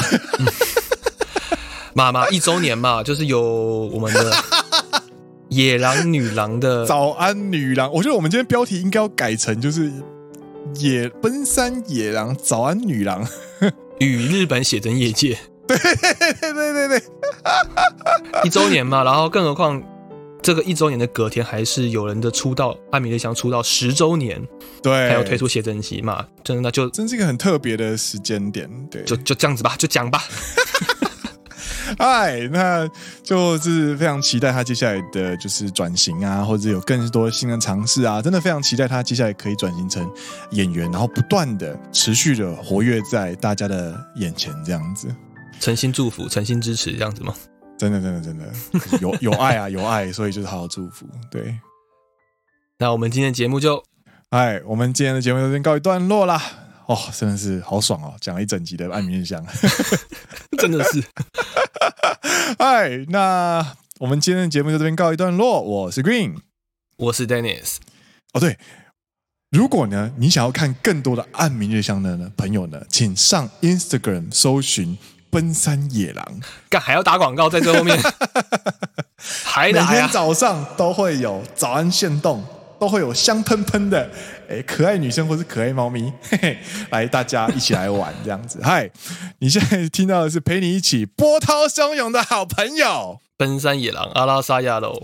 [1.95, 4.33] 妈妈一周年嘛，就是有我们的。
[5.49, 9.93] 野狼女郎的 早安女郎，我觉得我们今天标题应该要改成就是
[10.77, 13.27] 野奔山野狼早安女郎。
[13.99, 16.89] 与日本写真业界，对对对对。
[16.89, 17.03] 对，
[18.43, 19.81] 一周年嘛，然后更何况
[20.43, 24.45] 这个一周年的隔天还是有人的出道，艾米丽香出道十周年，
[24.83, 30.25] 对，还要推出写真集嘛，真的那就真是一个很特别的时间点，对，就就这样子吧，就讲吧。
[31.99, 32.88] 嗨，那
[33.22, 40.09] 就是非常期待他接下来的就是转型啊，或者有更多新的尝试啊，真的非常期待他接下来可以转型成
[40.51, 45.09] 演员，然后不断的持续的活跃在大家的眼前，这样子。
[45.61, 47.34] 诚心祝福，诚心支持，这样子吗？
[47.78, 48.53] 真的，真的，真的
[49.01, 51.07] 有有爱啊，有爱，所以就是好好祝福。
[51.30, 51.57] 对，
[52.78, 53.82] 那我们今天的节目就，
[54.30, 56.40] 哎，我们今天的节目就先告一段落啦。
[56.93, 59.43] 哦，真的是好爽哦，讲了一整集的暗名日向，
[60.59, 61.03] 真的是。
[62.59, 63.66] 嗨， 那
[63.99, 65.62] 我们今天的节目就这边告一段落。
[65.62, 66.36] 我是 Green，
[66.99, 67.76] 我是 Dennis。
[68.34, 68.59] 哦，对，
[69.51, 74.99] 如果呢你想要看更多的暗名日向的呢朋友呢，请上 Instagram 搜寻
[75.30, 77.99] 奔山野狼，干还要打广告在最后面，
[79.45, 79.88] 还打呀？
[79.90, 82.45] 每天早上都会有早安限动。
[82.83, 84.11] 都会有香喷喷的，
[84.49, 86.59] 诶，可爱女生或是可爱猫咪， 嘿嘿，
[86.91, 88.59] 来大家一起来玩这样子。
[88.66, 88.91] 嗨，
[89.39, 95.01] 你现在听到的是陪你一起波涛汹涌的好朋友，奔山野狼阿拉萨亚喽。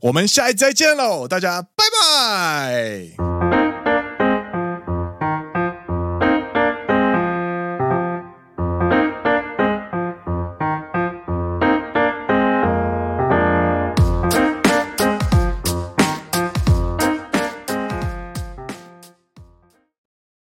[0.00, 3.49] 我们下一集再见喽，大家拜拜。